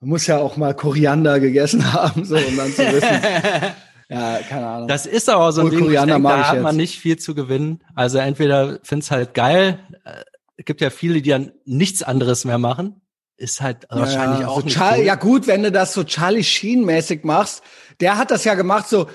man 0.00 0.10
muss 0.10 0.26
ja 0.26 0.38
auch 0.38 0.56
mal 0.56 0.74
Koriander 0.74 1.38
gegessen 1.38 1.92
haben, 1.92 2.24
so 2.24 2.36
um 2.36 2.56
dann 2.56 2.72
zu 2.72 2.82
wissen. 2.90 3.20
ja, 4.08 4.38
keine 4.48 4.66
Ahnung. 4.66 4.88
Das 4.88 5.04
ist 5.04 5.28
aber 5.28 5.52
so 5.52 5.60
ein 5.60 5.70
Ding, 5.70 5.80
Koriander 5.80 6.14
denke, 6.14 6.28
da 6.28 6.48
hat 6.48 6.62
man 6.62 6.76
nicht 6.76 6.98
viel 6.98 7.18
zu 7.18 7.34
gewinnen. 7.34 7.84
Also 7.94 8.18
entweder 8.18 8.78
find's 8.82 9.10
halt 9.10 9.34
geil, 9.34 9.78
äh, 10.04 10.22
es 10.56 10.64
gibt 10.64 10.80
ja 10.80 10.88
viele, 10.88 11.20
die 11.20 11.30
dann 11.30 11.52
nichts 11.66 12.02
anderes 12.02 12.46
mehr 12.46 12.56
machen 12.56 13.02
ist 13.36 13.60
halt 13.60 13.86
ja, 13.90 13.98
wahrscheinlich 13.98 14.46
auch 14.46 14.60
so 14.60 14.66
nicht 14.66 14.80
cool. 14.80 15.04
Ja 15.04 15.14
gut, 15.14 15.46
wenn 15.46 15.62
du 15.62 15.72
das 15.72 15.92
so 15.92 16.04
Charlie 16.04 16.44
Sheen 16.44 16.84
mäßig 16.84 17.24
machst, 17.24 17.62
der 18.00 18.18
hat 18.18 18.30
das 18.30 18.44
ja 18.44 18.54
gemacht 18.54 18.88
so, 18.88 19.08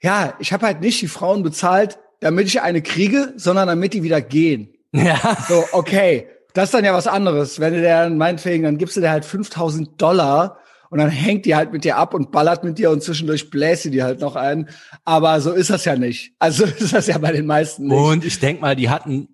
ja, 0.00 0.34
ich 0.38 0.52
habe 0.52 0.66
halt 0.66 0.80
nicht 0.80 1.00
die 1.00 1.08
Frauen 1.08 1.42
bezahlt, 1.42 1.98
damit 2.20 2.46
ich 2.46 2.60
eine 2.60 2.82
kriege, 2.82 3.32
sondern 3.36 3.68
damit 3.68 3.94
die 3.94 4.02
wieder 4.02 4.20
gehen. 4.20 4.74
Ja. 4.92 5.36
So, 5.46 5.64
okay. 5.72 6.28
Das 6.54 6.64
ist 6.64 6.74
dann 6.74 6.84
ja 6.84 6.94
was 6.94 7.06
anderes. 7.06 7.60
Wenn 7.60 7.74
du 7.74 7.82
der 7.82 8.08
meinetwegen, 8.08 8.64
dann 8.64 8.78
gibst 8.78 8.96
du 8.96 9.02
dir 9.02 9.10
halt 9.10 9.26
5000 9.26 10.00
Dollar 10.00 10.58
Und 10.90 10.98
dann 10.98 11.10
hängt 11.10 11.44
die 11.44 11.54
halt 11.54 11.72
mit 11.72 11.84
dir 11.84 11.98
ab 11.98 12.14
und 12.14 12.32
ballert 12.32 12.64
mit 12.64 12.78
dir 12.78 12.90
und 12.90 13.02
zwischendurch 13.02 13.50
bläst 13.50 13.82
sie 13.82 13.90
die 13.90 14.02
halt 14.02 14.20
noch 14.20 14.36
ein. 14.36 14.70
Aber 15.04 15.40
so 15.40 15.52
ist 15.52 15.68
das 15.68 15.84
ja 15.84 15.96
nicht. 15.96 16.32
Also 16.38 16.64
ist 16.78 16.94
das 16.94 17.06
ja 17.06 17.18
bei 17.18 17.32
den 17.32 17.46
meisten 17.46 17.88
nicht. 17.88 17.96
Und 17.96 18.24
ich 18.24 18.40
denk 18.40 18.60
mal, 18.60 18.74
die 18.74 18.88
hatten 18.88 19.28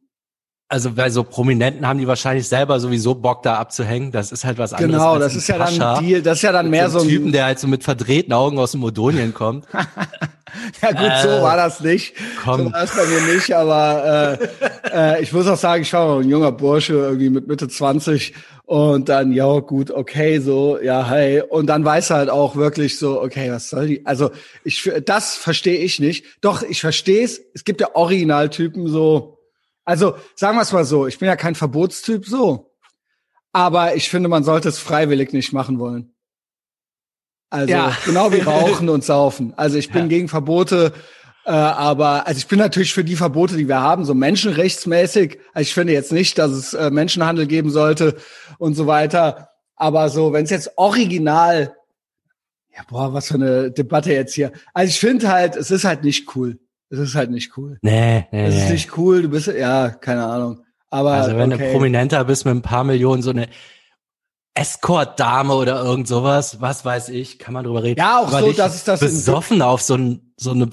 also 0.69 0.93
bei 0.93 1.11
so 1.11 1.25
Prominenten 1.25 1.87
haben 1.87 1.99
die 1.99 2.07
wahrscheinlich 2.07 2.49
selber 2.49 2.81
sowieso 2.81 3.15
Bock 3.15 3.43
da 3.43 3.57
abzuhängen. 3.57 4.13
Das 4.13 4.33
ist 4.33 4.45
halt 4.45 4.59
was 4.59 4.73
anderes. 4.73 4.93
Genau, 4.93 5.19
das 5.19 5.35
ist 5.37 5.49
ja 5.49 5.59
dann 5.59 6.05
Deal, 6.05 6.23
das 6.23 6.39
ist 6.39 6.43
ja 6.43 6.53
dann 6.53 6.71
mehr 6.71 6.91
so 6.91 7.01
ein 7.01 7.09
Typen, 7.09 7.33
der 7.33 7.45
halt 7.45 7.59
so 7.59 7.69
mit 7.69 7.85
verdrehten 7.85 8.33
Augen 8.33 8.59
aus 8.59 8.73
dem 8.73 8.81
Modonien 8.81 9.35
kommt. 9.35 9.67
ja 10.83 10.91
gut, 10.91 11.01
äh, 11.01 11.23
so 11.23 11.43
war 11.43 11.57
das 11.57 11.81
nicht. 11.81 12.15
Komm. 12.43 12.65
So 12.65 12.73
war 12.73 12.83
es 12.83 12.97
bei 12.97 13.07
mir 13.07 13.35
nicht, 13.35 13.53
aber 13.53 14.39
äh, 14.41 15.17
äh, 15.19 15.23
ich 15.23 15.33
muss 15.33 15.47
auch 15.47 15.59
sagen, 15.59 15.83
ich 15.83 15.93
war 15.93 16.19
ein 16.19 16.29
junger 16.29 16.53
Bursche, 16.53 16.95
irgendwie 16.95 17.31
mit 17.31 17.47
Mitte 17.47 17.69
20 17.69 18.35
und 18.67 19.11
dann, 19.11 19.33
ja 19.33 19.59
gut, 19.61 19.91
okay, 19.91 20.39
so, 20.39 20.79
ja, 20.81 21.07
hey. 21.07 21.43
Und 21.43 21.67
dann 21.67 21.85
weiß 21.85 22.11
er 22.11 22.17
halt 22.17 22.31
auch 22.31 22.57
wirklich 22.57 22.99
so, 22.99 23.21
okay, 23.21 23.51
was 23.53 23.69
soll 23.69 23.87
die? 23.87 24.07
Also 24.07 24.31
ich, 24.65 24.91
das 25.05 25.37
verstehe 25.37 25.79
ich 25.79 26.01
nicht. 26.01 26.25
Doch, 26.41 26.63
ich 26.63 26.81
verstehe 26.81 27.25
es. 27.25 27.43
Es 27.53 27.65
gibt 27.65 27.83
ja 27.83 27.95
Originaltypen 27.95 28.89
so, 28.89 29.34
also 29.85 30.17
sagen 30.35 30.57
wir 30.57 30.63
es 30.63 30.73
mal 30.73 30.85
so, 30.85 31.07
ich 31.07 31.19
bin 31.19 31.29
ja 31.29 31.37
kein 31.37 31.55
Verbotstyp 31.55 32.27
so, 32.27 32.75
aber 33.53 33.95
ich 33.97 34.09
finde, 34.09 34.29
man 34.29 34.45
sollte 34.45 34.69
es 34.69 34.79
freiwillig 34.79 35.33
nicht 35.33 35.53
machen 35.53 35.79
wollen. 35.79 36.15
Also 37.51 37.73
ja. 37.73 37.97
genau 38.05 38.33
wie 38.33 38.41
Rauchen 38.41 38.89
und 38.89 39.05
Saufen. 39.05 39.55
Also 39.57 39.79
ich 39.79 39.93
bin 39.93 40.03
ja. 40.03 40.09
gegen 40.09 40.29
Verbote, 40.29 40.93
äh, 41.45 41.51
aber 41.51 42.27
also 42.27 42.39
ich 42.39 42.49
bin 42.49 42.59
natürlich 42.59 42.93
für 42.93 43.05
die 43.05 43.17
Verbote, 43.17 43.57
die 43.57 43.69
wir 43.69 43.81
haben, 43.81 44.05
so 44.05 44.15
menschenrechtsmäßig. 44.15 45.39
Also 45.53 45.63
ich 45.63 45.75
finde 45.75 45.93
jetzt 45.93 46.11
nicht, 46.11 46.39
dass 46.39 46.51
es 46.51 46.75
äh, 46.75 46.91
Menschenhandel 46.91 47.47
geben 47.47 47.71
sollte 47.71 48.17
und 48.59 48.75
so 48.75 48.87
weiter. 48.87 49.51
Aber 49.77 50.09
so, 50.09 50.33
wenn 50.33 50.45
es 50.45 50.51
jetzt 50.51 50.73
original, 50.77 51.77
ja 52.75 52.83
boah, 52.89 53.13
was 53.13 53.29
für 53.29 53.35
eine 53.35 53.71
Debatte 53.71 54.13
jetzt 54.13 54.35
hier. 54.35 54.53
Also 54.73 54.91
ich 54.91 54.99
finde 54.99 55.29
halt, 55.29 55.55
es 55.57 55.71
ist 55.71 55.85
halt 55.85 56.03
nicht 56.03 56.35
cool. 56.35 56.59
Es 56.91 56.99
ist 56.99 57.15
halt 57.15 57.31
nicht 57.31 57.57
cool. 57.57 57.79
Nee, 57.83 58.27
nee. 58.31 58.47
Es 58.47 58.57
ist 58.57 58.71
nicht 58.71 58.97
cool, 58.97 59.23
du 59.23 59.29
bist, 59.29 59.47
ja, 59.49 59.91
keine 59.91 60.25
Ahnung. 60.25 60.61
Aber. 60.91 61.13
Also 61.13 61.37
wenn 61.37 61.53
okay. 61.53 61.67
du 61.67 61.73
prominenter 61.73 62.25
bist 62.25 62.45
mit 62.45 62.55
ein 62.55 62.63
paar 62.63 62.85
Millionen, 62.85 63.23
so 63.23 63.31
eine 63.31 63.49
Escort-Dame 64.55 65.55
oder 65.55 65.83
irgend 65.83 66.07
sowas, 66.07 66.61
was 66.61 66.85
weiß 66.85 67.09
ich, 67.09 67.39
kann 67.39 67.55
man 67.55 67.65
drüber 67.65 67.83
reden. 67.83 67.99
Ja, 67.99 68.21
auch 68.21 68.29
Aber 68.29 68.41
so, 68.41 68.53
dass 68.53 68.75
es 68.77 68.85
das 68.85 69.01
besoffen 69.01 69.63
auf 69.63 69.83
so, 69.83 69.97
ein, 69.97 70.33
so 70.37 70.53
eine 70.53 70.71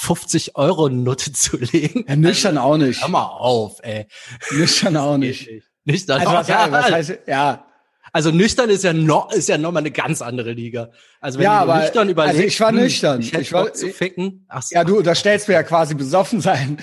50 0.00 0.56
Euro 0.56 0.88
Nutte 0.88 1.32
zu 1.32 1.58
legen. 1.58 2.04
Ja, 2.08 2.16
nüchtern 2.16 2.56
also, 2.56 2.70
auch 2.70 2.76
nicht. 2.78 3.02
Hör 3.02 3.08
mal 3.08 3.26
auf, 3.26 3.80
ey. 3.82 4.06
Nüchtern 4.52 4.96
auch 4.96 5.16
nicht. 5.18 5.50
Nüchtern 5.84 6.20
also, 6.20 6.32
was, 6.32 6.48
ja, 6.48 6.72
was 6.72 6.90
heißt, 6.90 7.18
ja, 7.26 7.66
also 8.12 8.30
nüchtern 8.30 8.70
ist 8.70 8.84
ja 8.84 8.92
noch 8.92 9.32
ist 9.32 9.48
ja 9.48 9.58
noch 9.58 9.72
mal 9.72 9.80
eine 9.80 9.90
ganz 9.90 10.22
andere 10.22 10.52
Liga. 10.52 10.90
Also 11.20 11.38
wenn 11.38 11.44
ja, 11.44 11.64
du 11.64 11.70
aber, 11.70 11.80
nüchtern 11.82 12.08
überlegst, 12.08 12.36
also 12.36 12.46
ich 12.46 12.60
war 12.60 12.68
hm, 12.70 12.76
nüchtern. 12.76 13.20
Ich, 13.20 13.34
ich 13.34 13.52
war 13.52 13.72
zu 13.72 13.88
ficken. 13.88 14.46
Ach 14.48 14.62
so. 14.62 14.74
Ja, 14.74 14.84
du, 14.84 15.02
da 15.02 15.14
stellst 15.14 15.48
du 15.48 15.52
ja 15.52 15.62
quasi 15.62 15.94
besoffen 15.94 16.40
sein. 16.40 16.78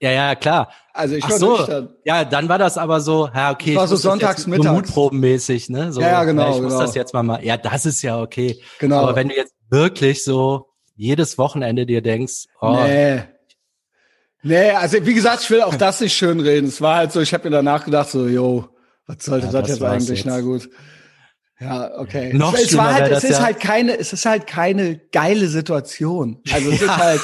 Ja, 0.00 0.10
ja, 0.10 0.34
klar. 0.34 0.70
Also 0.92 1.14
ich 1.14 1.24
Ach 1.24 1.30
war 1.30 1.38
so. 1.38 1.56
nüchtern. 1.56 1.88
Ja, 2.04 2.24
dann 2.24 2.48
war 2.48 2.58
das 2.58 2.76
aber 2.76 3.00
so, 3.00 3.28
ja, 3.34 3.50
okay. 3.50 3.74
Das 3.74 3.80
war 3.80 3.88
so 3.88 3.96
sonntags 3.96 4.46
mittags. 4.46 4.66
So 4.66 4.72
mutprobenmäßig, 4.74 5.70
ne? 5.70 5.92
So, 5.92 6.00
ja, 6.00 6.08
ja, 6.08 6.24
genau. 6.24 6.42
Ja, 6.42 6.56
ich 6.56 6.62
muss 6.62 6.72
genau. 6.72 6.82
das 6.82 6.94
jetzt 6.94 7.14
mal 7.14 7.22
mal. 7.22 7.44
Ja, 7.44 7.56
das 7.56 7.86
ist 7.86 8.02
ja 8.02 8.20
okay. 8.20 8.60
Genau. 8.78 9.00
Aber 9.00 9.16
wenn 9.16 9.28
du 9.28 9.36
jetzt 9.36 9.54
wirklich 9.70 10.22
so 10.22 10.68
jedes 10.94 11.38
Wochenende 11.38 11.86
dir 11.86 12.02
denkst, 12.02 12.46
oh, 12.60 12.78
nee. 12.84 13.22
Nee, 14.42 14.70
also 14.70 15.04
wie 15.04 15.14
gesagt, 15.14 15.42
ich 15.42 15.50
will 15.50 15.62
auch 15.62 15.74
das 15.76 16.00
nicht 16.00 16.14
schön 16.14 16.40
reden. 16.40 16.68
Es 16.68 16.80
war 16.80 16.96
halt 16.96 17.12
so, 17.12 17.20
ich 17.20 17.32
habe 17.32 17.48
mir 17.48 17.56
danach 17.56 17.84
gedacht, 17.84 18.10
so, 18.10 18.26
yo, 18.26 18.68
was 19.06 19.24
sollte 19.24 19.46
ja, 19.46 19.52
das, 19.52 19.68
jetzt 19.68 19.82
eigentlich? 19.82 20.24
Jetzt. 20.24 20.26
Na 20.26 20.40
gut. 20.40 20.68
Ja, 21.58 21.98
okay. 21.98 22.34
Noch 22.34 22.52
es, 22.52 22.64
es, 22.64 22.76
war 22.76 22.92
halt, 22.92 23.10
es 23.10 23.24
ist 23.24 23.38
ja 23.38 23.44
halt 23.44 23.60
keine, 23.60 23.98
es 23.98 24.12
ist 24.12 24.26
halt 24.26 24.46
keine 24.46 25.00
geile 25.10 25.48
Situation. 25.48 26.42
Also 26.52 26.70
es 26.70 26.80
ja. 26.82 26.86
ist 26.86 26.96
halt, 26.98 27.20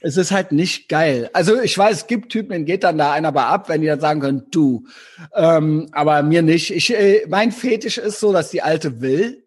es 0.00 0.16
ist 0.16 0.32
halt 0.32 0.52
nicht 0.52 0.88
geil. 0.88 1.28
Also 1.34 1.60
ich 1.60 1.76
weiß, 1.76 1.96
es 1.96 2.06
gibt 2.06 2.32
Typen, 2.32 2.50
denen 2.50 2.64
geht 2.64 2.82
dann 2.82 2.96
da 2.96 3.12
einer 3.12 3.32
bei 3.32 3.44
ab, 3.44 3.68
wenn 3.68 3.82
die 3.82 3.86
dann 3.86 4.00
sagen 4.00 4.20
können, 4.20 4.44
du. 4.50 4.86
Ähm, 5.34 5.88
aber 5.92 6.22
mir 6.22 6.42
nicht. 6.42 6.74
Ich, 6.74 6.94
äh, 6.94 7.26
mein 7.28 7.52
Fetisch 7.52 7.98
ist 7.98 8.20
so, 8.20 8.32
dass 8.32 8.50
die 8.50 8.62
Alte 8.62 9.02
will. 9.02 9.44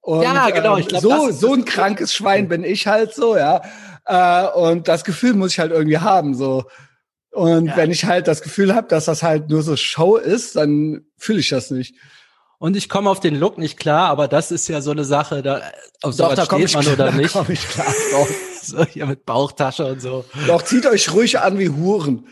Und, 0.00 0.22
ja, 0.22 0.50
genau. 0.50 0.76
Ich 0.76 0.88
glaub, 0.88 1.02
so, 1.02 1.30
so 1.30 1.54
ein 1.54 1.64
krankes 1.64 2.12
Schwein 2.12 2.48
bin 2.48 2.64
ich 2.64 2.86
halt 2.86 3.14
so, 3.14 3.36
ja. 3.36 3.62
Äh, 4.06 4.48
und 4.48 4.88
das 4.88 5.04
Gefühl 5.04 5.34
muss 5.34 5.52
ich 5.52 5.60
halt 5.60 5.70
irgendwie 5.70 5.98
haben, 5.98 6.34
so. 6.34 6.64
Und 7.34 7.66
ja. 7.66 7.76
wenn 7.76 7.90
ich 7.90 8.04
halt 8.04 8.28
das 8.28 8.42
Gefühl 8.42 8.74
habe, 8.74 8.86
dass 8.86 9.06
das 9.06 9.24
halt 9.24 9.50
nur 9.50 9.62
so 9.62 9.76
Show 9.76 10.16
ist, 10.16 10.54
dann 10.54 11.04
fühle 11.18 11.40
ich 11.40 11.48
das 11.48 11.72
nicht. 11.72 11.96
Und 12.58 12.76
ich 12.76 12.88
komme 12.88 13.10
auf 13.10 13.18
den 13.18 13.34
Look 13.34 13.58
nicht 13.58 13.76
klar, 13.76 14.08
aber 14.08 14.28
das 14.28 14.52
ist 14.52 14.68
ja 14.68 14.80
so 14.80 14.92
eine 14.92 15.04
Sache, 15.04 15.42
da 15.42 15.60
auf 16.02 16.16
Doch, 16.16 16.34
da 16.34 16.44
steht 16.44 16.74
man 16.74 16.86
oder 16.86 17.10
nicht. 17.10 17.34
Da 17.34 17.44
ich 17.48 17.68
klar 17.68 17.86
drauf. 18.12 18.28
so 18.62 18.84
hier 18.86 19.06
mit 19.06 19.26
Bauchtasche 19.26 19.84
und 19.84 20.00
so. 20.00 20.24
Doch 20.46 20.62
zieht 20.62 20.86
euch 20.86 21.12
ruhig 21.12 21.40
an 21.40 21.58
wie 21.58 21.70
Huren. 21.70 22.28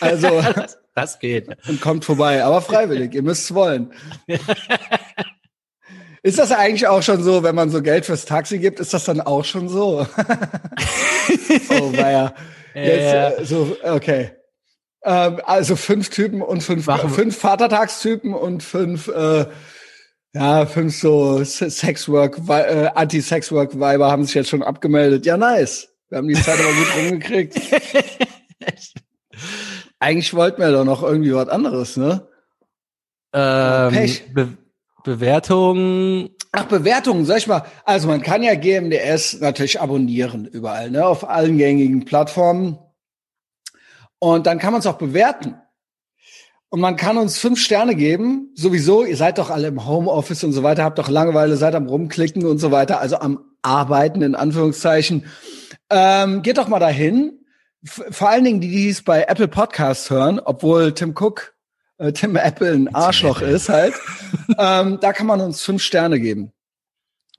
Also 0.00 0.28
das, 0.54 0.78
das 0.94 1.18
geht. 1.18 1.48
Und 1.68 1.82
kommt 1.82 2.06
vorbei, 2.06 2.42
aber 2.42 2.62
freiwillig. 2.62 3.14
ihr 3.14 3.22
müsst 3.22 3.44
es 3.44 3.54
wollen. 3.54 3.92
Ist 6.22 6.38
das 6.40 6.50
eigentlich 6.50 6.88
auch 6.88 7.02
schon 7.02 7.22
so, 7.22 7.44
wenn 7.44 7.54
man 7.54 7.70
so 7.70 7.82
Geld 7.82 8.06
fürs 8.06 8.24
Taxi 8.24 8.58
gibt, 8.58 8.80
ist 8.80 8.92
das 8.92 9.04
dann 9.04 9.20
auch 9.20 9.44
schon 9.44 9.68
so? 9.68 10.04
oh, 11.70 11.92
weia. 11.92 12.34
Jetzt, 12.74 13.40
äh, 13.40 13.44
so, 13.44 13.76
okay. 13.84 14.32
Ähm, 15.06 15.40
also 15.44 15.76
fünf 15.76 16.10
Typen 16.10 16.42
und 16.42 16.62
fünf, 16.62 16.86
fünf 17.14 17.38
Vatertagstypen 17.38 18.34
und 18.34 18.64
fünf 18.64 19.06
äh, 19.06 19.46
ja, 20.34 20.66
fünf 20.66 20.98
so 20.98 21.42
Sexwork, 21.44 22.40
äh, 22.48 22.90
Anti-Sexwork-Weiber 22.94 24.10
haben 24.10 24.24
sich 24.24 24.34
jetzt 24.34 24.50
schon 24.50 24.62
abgemeldet. 24.62 25.24
Ja, 25.24 25.38
nice. 25.38 25.88
Wir 26.10 26.18
haben 26.18 26.28
die 26.28 26.34
Zeit 26.34 26.58
aber 26.58 26.72
gut 26.72 26.96
rumgekriegt. 26.98 27.58
Eigentlich 29.98 30.34
wollten 30.34 30.60
wir 30.60 30.72
doch 30.72 30.84
noch 30.84 31.02
irgendwie 31.02 31.34
was 31.34 31.48
anderes, 31.48 31.96
ne? 31.96 32.28
Ähm, 33.32 33.92
Pech. 33.92 34.34
Be 34.34 34.48
Bewertung. 35.04 36.30
Ach, 36.52 36.64
Bewertungen, 36.64 37.24
sag 37.24 37.38
ich 37.38 37.46
mal. 37.46 37.64
Also 37.84 38.08
man 38.08 38.20
kann 38.22 38.42
ja 38.42 38.56
GMDS 38.56 39.40
natürlich 39.40 39.80
abonnieren 39.80 40.46
überall, 40.46 40.90
ne? 40.90 41.06
Auf 41.06 41.28
allen 41.28 41.56
gängigen 41.58 42.04
Plattformen. 42.04 42.78
Und 44.18 44.46
dann 44.46 44.58
kann 44.58 44.72
man 44.72 44.80
es 44.80 44.86
auch 44.86 44.98
bewerten. 44.98 45.56
Und 46.68 46.80
man 46.80 46.96
kann 46.96 47.16
uns 47.16 47.38
fünf 47.38 47.60
Sterne 47.60 47.94
geben. 47.94 48.50
Sowieso, 48.54 49.04
ihr 49.04 49.16
seid 49.16 49.38
doch 49.38 49.50
alle 49.50 49.68
im 49.68 49.86
Homeoffice 49.86 50.44
und 50.44 50.52
so 50.52 50.62
weiter, 50.62 50.84
habt 50.84 50.98
doch 50.98 51.08
Langeweile, 51.08 51.56
seid 51.56 51.74
am 51.74 51.86
Rumklicken 51.86 52.44
und 52.44 52.58
so 52.58 52.70
weiter, 52.70 53.00
also 53.00 53.18
am 53.18 53.44
Arbeiten 53.62 54.22
in 54.22 54.34
Anführungszeichen. 54.34 55.24
Ähm, 55.90 56.42
geht 56.42 56.58
doch 56.58 56.68
mal 56.68 56.80
dahin. 56.80 57.40
vor 57.84 58.30
allen 58.30 58.44
Dingen 58.44 58.60
die, 58.60 58.70
die 58.70 58.88
es 58.88 59.02
bei 59.02 59.24
Apple 59.28 59.48
Podcasts 59.48 60.10
hören, 60.10 60.40
obwohl 60.40 60.92
Tim 60.92 61.14
Cook, 61.16 61.54
äh, 61.98 62.12
Tim 62.12 62.36
Apple 62.36 62.72
ein 62.72 62.94
Arschloch 62.94 63.42
ist 63.42 63.68
halt. 63.68 63.94
ähm, 64.58 64.98
da 65.00 65.12
kann 65.12 65.26
man 65.26 65.40
uns 65.40 65.62
fünf 65.62 65.82
Sterne 65.82 66.18
geben. 66.18 66.52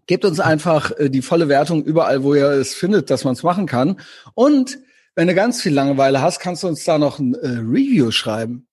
Gebt 0.06 0.24
uns 0.24 0.40
einfach 0.40 0.92
äh, 0.98 1.10
die 1.10 1.22
volle 1.22 1.50
Wertung 1.50 1.84
überall, 1.84 2.24
wo 2.24 2.34
ihr 2.34 2.50
es 2.52 2.74
findet, 2.74 3.10
dass 3.10 3.26
man 3.26 3.34
es 3.34 3.44
machen 3.44 3.66
kann. 3.66 4.00
Und 4.36 4.80
wenn 5.18 5.28
du 5.28 5.34
ganz 5.34 5.64
viel 5.64 5.74
Langeweile 5.74 6.22
hast, 6.22 6.40
kannst 6.40 6.62
du 6.62 6.68
uns 6.68 6.84
da 6.84 7.00
noch 7.00 7.18
ein 7.18 7.34
äh, 7.34 7.48
Review 7.48 8.12
schreiben. 8.12 8.68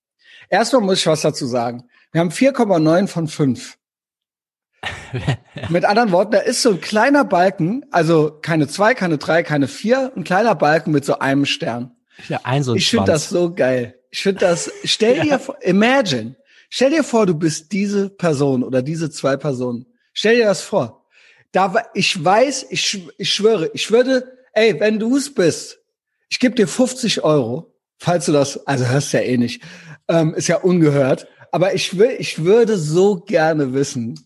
Erstmal 0.50 0.82
muss 0.82 0.98
ich 0.98 1.06
was 1.06 1.22
dazu 1.22 1.46
sagen. 1.46 1.88
Wir 2.12 2.20
haben 2.20 2.28
4,9 2.28 3.06
von 3.08 3.28
5. 3.28 3.78
Mit 5.70 5.86
anderen 5.86 6.12
Worten, 6.12 6.32
da 6.32 6.40
ist 6.40 6.60
so 6.60 6.72
ein 6.72 6.82
kleiner 6.82 7.24
Balken, 7.24 7.86
also 7.90 8.38
keine 8.42 8.68
zwei, 8.68 8.92
keine 8.92 9.16
drei, 9.16 9.42
keine 9.42 9.68
vier, 9.68 10.12
ein 10.14 10.22
kleiner 10.22 10.54
Balken 10.54 10.90
mit 10.92 11.06
so 11.06 11.18
einem 11.18 11.46
Stern. 11.46 11.96
Ja, 12.28 12.40
ein 12.42 12.62
so 12.62 12.72
ein 12.72 12.76
ich 12.76 12.90
finde 12.90 13.06
das 13.06 13.30
so 13.30 13.54
geil. 13.54 13.98
Ich 14.10 14.22
finde 14.22 14.40
das, 14.40 14.70
stell 14.84 15.20
dir 15.22 15.38
vor, 15.38 15.56
imagine, 15.62 16.36
stell 16.68 16.90
dir 16.90 17.04
vor, 17.04 17.24
du 17.24 17.34
bist 17.34 17.72
diese 17.72 18.10
Person 18.10 18.62
oder 18.62 18.82
diese 18.82 19.10
zwei 19.10 19.38
Personen. 19.38 19.86
Stell 20.12 20.36
dir 20.36 20.44
das 20.44 20.60
vor. 20.60 21.06
Da, 21.52 21.72
ich 21.94 22.22
weiß, 22.22 22.66
ich, 22.68 23.08
ich 23.16 23.32
schwöre, 23.32 23.70
ich 23.72 23.90
würde, 23.90 24.36
ey, 24.52 24.78
wenn 24.78 24.98
du 24.98 25.16
es 25.16 25.32
bist, 25.32 25.78
ich 26.28 26.38
gebe 26.38 26.54
dir 26.54 26.68
50 26.68 27.24
Euro, 27.24 27.74
falls 27.98 28.26
du 28.26 28.32
das, 28.32 28.66
also 28.66 28.86
hörst 28.86 29.12
ja 29.12 29.20
eh 29.20 29.36
nicht, 29.36 29.62
ähm, 30.08 30.34
ist 30.34 30.48
ja 30.48 30.56
ungehört. 30.56 31.26
Aber 31.52 31.74
ich 31.74 31.98
will, 31.98 32.16
ich 32.18 32.44
würde 32.44 32.76
so 32.76 33.16
gerne 33.16 33.74
wissen. 33.74 34.18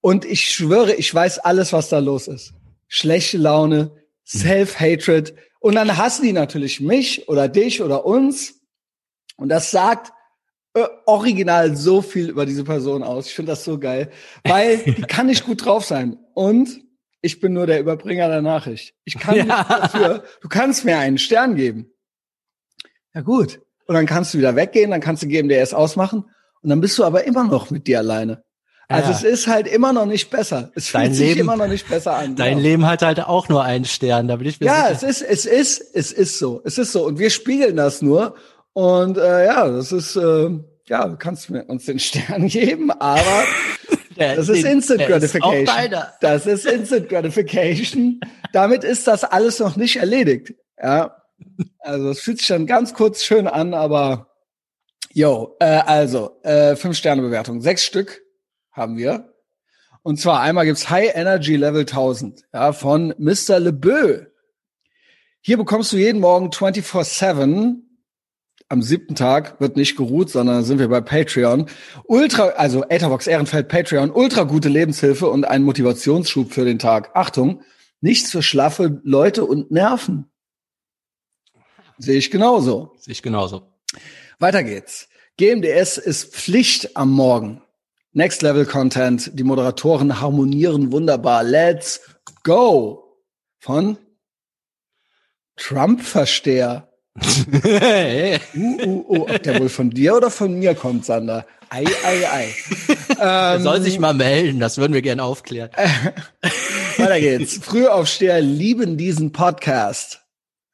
Und 0.00 0.24
ich 0.24 0.50
schwöre, 0.50 0.94
ich 0.94 1.14
weiß 1.14 1.38
alles, 1.38 1.72
was 1.72 1.88
da 1.88 1.98
los 1.98 2.28
ist. 2.28 2.52
Schlechte 2.88 3.38
Laune, 3.38 3.92
Self-Hatred. 4.26 5.34
Und 5.60 5.76
dann 5.76 5.96
hassen 5.96 6.24
die 6.24 6.32
natürlich 6.32 6.80
mich 6.80 7.28
oder 7.28 7.48
dich 7.48 7.82
oder 7.82 8.04
uns. 8.04 8.60
Und 9.36 9.48
das 9.48 9.70
sagt 9.70 10.12
äh, 10.74 10.86
original 11.06 11.76
so 11.76 12.02
viel 12.02 12.28
über 12.28 12.46
diese 12.46 12.64
Person 12.64 13.02
aus. 13.02 13.26
Ich 13.26 13.34
finde 13.34 13.52
das 13.52 13.64
so 13.64 13.78
geil, 13.78 14.10
weil 14.44 14.78
die 14.78 15.02
kann 15.02 15.26
nicht 15.26 15.46
gut 15.46 15.64
drauf 15.64 15.84
sein. 15.84 16.18
Und 16.34 16.80
ich 17.22 17.40
bin 17.40 17.54
nur 17.54 17.66
der 17.66 17.80
Überbringer 17.80 18.28
der 18.28 18.42
Nachricht. 18.42 18.94
Ich 19.04 19.18
kann 19.18 19.36
ja. 19.36 19.44
nicht 19.44 19.70
dafür. 19.70 20.24
Du 20.42 20.48
kannst 20.48 20.84
mir 20.84 20.98
einen 20.98 21.18
Stern 21.18 21.56
geben. 21.56 21.92
Ja 23.14 23.22
gut 23.22 23.60
und 23.86 23.94
dann 23.94 24.06
kannst 24.06 24.34
du 24.34 24.38
wieder 24.38 24.56
weggehen, 24.56 24.90
dann 24.90 25.00
kannst 25.00 25.22
du 25.22 25.26
GMDS 25.26 25.74
ausmachen 25.74 26.24
und 26.62 26.70
dann 26.70 26.80
bist 26.80 26.98
du 26.98 27.04
aber 27.04 27.24
immer 27.24 27.44
noch 27.44 27.70
mit 27.70 27.86
dir 27.86 27.98
alleine. 27.98 28.42
Also 28.88 29.10
ja. 29.10 29.16
es 29.16 29.22
ist 29.22 29.46
halt 29.46 29.66
immer 29.66 29.92
noch 29.92 30.06
nicht 30.06 30.30
besser. 30.30 30.70
Es 30.74 30.88
fühlt 30.88 31.04
dein 31.04 31.14
sich 31.14 31.28
Leben, 31.28 31.40
immer 31.40 31.56
noch 31.56 31.68
nicht 31.68 31.88
besser 31.88 32.16
an. 32.16 32.36
Dein 32.36 32.56
genau. 32.56 32.62
Leben 32.62 32.86
hat 32.86 33.02
halt 33.02 33.20
auch 33.20 33.48
nur 33.48 33.62
einen 33.62 33.84
Stern, 33.84 34.28
da 34.28 34.36
bin 34.36 34.48
ich 34.48 34.60
mir 34.60 34.66
Ja, 34.66 34.94
sicher. 34.94 35.08
es 35.08 35.22
ist, 35.22 35.22
es 35.22 35.46
ist, 35.46 35.94
es 35.94 36.12
ist 36.12 36.38
so. 36.38 36.60
Es 36.64 36.78
ist 36.78 36.92
so. 36.92 37.06
Und 37.06 37.18
wir 37.18 37.30
spiegeln 37.30 37.76
das 37.76 38.02
nur. 38.02 38.34
Und 38.74 39.16
äh, 39.16 39.46
ja, 39.46 39.68
das 39.68 39.92
ist, 39.92 40.16
äh, 40.16 40.50
ja, 40.88 41.08
du 41.08 41.16
kannst 41.16 41.48
mir 41.48 41.64
uns 41.64 41.86
den 41.86 41.98
Stern 42.00 42.48
geben, 42.48 42.90
aber 42.90 43.44
der, 44.16 44.36
das 44.36 44.48
ist 44.48 44.64
den, 44.64 44.72
Instant 44.72 45.00
Gratification. 45.06 45.92
Ist 45.92 46.18
das 46.20 46.46
ist 46.46 46.66
Instant 46.66 47.08
Gratification. 47.08 48.20
Damit 48.52 48.84
ist 48.84 49.06
das 49.06 49.24
alles 49.24 49.58
noch 49.58 49.76
nicht 49.76 49.96
erledigt. 49.96 50.54
Ja. 50.82 51.16
Also 51.80 52.10
es 52.10 52.20
fühlt 52.20 52.38
sich 52.38 52.48
dann 52.48 52.66
ganz 52.66 52.94
kurz 52.94 53.24
schön 53.24 53.46
an, 53.46 53.74
aber 53.74 54.28
yo, 55.12 55.56
äh, 55.60 55.64
also, 55.64 56.40
äh, 56.42 56.76
fünf 56.76 56.96
Sterne 56.96 57.22
Bewertung. 57.22 57.60
Sechs 57.60 57.84
Stück 57.84 58.22
haben 58.70 58.96
wir. 58.96 59.32
Und 60.02 60.20
zwar 60.20 60.40
einmal 60.40 60.64
gibt's 60.64 60.90
High 60.90 61.14
Energy 61.14 61.56
Level 61.56 61.82
1000, 61.82 62.44
ja, 62.52 62.72
von 62.72 63.14
Mr. 63.18 63.60
LeBeau. 63.60 64.26
Hier 65.40 65.56
bekommst 65.56 65.92
du 65.92 65.96
jeden 65.96 66.20
Morgen 66.20 66.50
24-7 66.50 67.82
am 68.72 68.80
siebten 68.80 69.14
Tag 69.14 69.60
wird 69.60 69.76
nicht 69.76 69.96
geruht, 69.96 70.30
sondern 70.30 70.64
sind 70.64 70.78
wir 70.78 70.88
bei 70.88 71.02
Patreon. 71.02 71.66
Ultra, 72.04 72.48
also 72.56 72.82
Etherbox 72.88 73.26
Ehrenfeld 73.26 73.68
Patreon, 73.68 74.10
ultra 74.10 74.44
gute 74.44 74.70
Lebenshilfe 74.70 75.28
und 75.28 75.44
ein 75.44 75.62
Motivationsschub 75.62 76.54
für 76.54 76.64
den 76.64 76.78
Tag. 76.78 77.10
Achtung, 77.14 77.62
nichts 78.00 78.30
für 78.30 78.42
schlaffe 78.42 79.02
Leute 79.04 79.44
und 79.44 79.70
Nerven. 79.70 80.30
Sehe 81.98 82.16
ich 82.16 82.30
genauso. 82.30 82.94
Sehe 82.96 83.12
ich 83.12 83.22
genauso. 83.22 83.70
Weiter 84.38 84.64
geht's. 84.64 85.10
GMDS 85.36 85.98
ist 85.98 86.34
Pflicht 86.34 86.96
am 86.96 87.10
Morgen. 87.10 87.60
Next 88.12 88.40
Level 88.40 88.64
Content. 88.64 89.38
Die 89.38 89.44
Moderatoren 89.44 90.18
harmonieren 90.18 90.92
wunderbar. 90.92 91.44
Let's 91.44 92.00
go. 92.42 93.20
Von 93.58 93.98
Trump-Versteher. 95.56 96.91
uh, 97.20 98.38
uh, 98.56 99.04
uh. 99.08 99.26
Ob 99.28 99.42
der 99.42 99.60
wohl 99.60 99.68
von 99.68 99.90
dir 99.90 100.16
oder 100.16 100.30
von 100.30 100.58
mir 100.58 100.74
kommt, 100.74 101.04
Sander? 101.04 101.46
Ei, 101.68 101.84
ei, 102.04 102.28
ei. 102.30 102.54
ähm, 103.18 103.62
soll 103.62 103.80
sich 103.80 103.98
mal 103.98 104.14
melden, 104.14 104.60
das 104.60 104.78
würden 104.78 104.92
wir 104.92 105.02
gerne 105.02 105.22
aufklären. 105.22 105.70
Weiter 106.98 107.20
geht's. 107.20 107.58
Frühaufsteher 107.62 108.40
lieben 108.40 108.98
diesen 108.98 109.32
Podcast. 109.32 110.20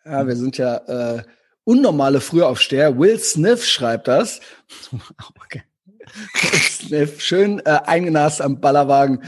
Ja, 0.05 0.27
wir 0.27 0.37
sind 0.37 0.59
ja 0.59 0.77
äh, 1.17 1.23
unnormale 1.65 2.21
Frühaufsteher. 2.21 2.99
Will 2.99 3.19
Smith 3.19 3.69
schreibt 3.69 4.09
das. 4.09 4.41
okay. 5.45 5.63
Will 6.51 6.61
Smith, 6.61 7.23
schön 7.23 7.61
äh, 7.61 7.79
eingenast 7.85 8.41
am 8.41 8.61
Ballerwagen. 8.61 9.23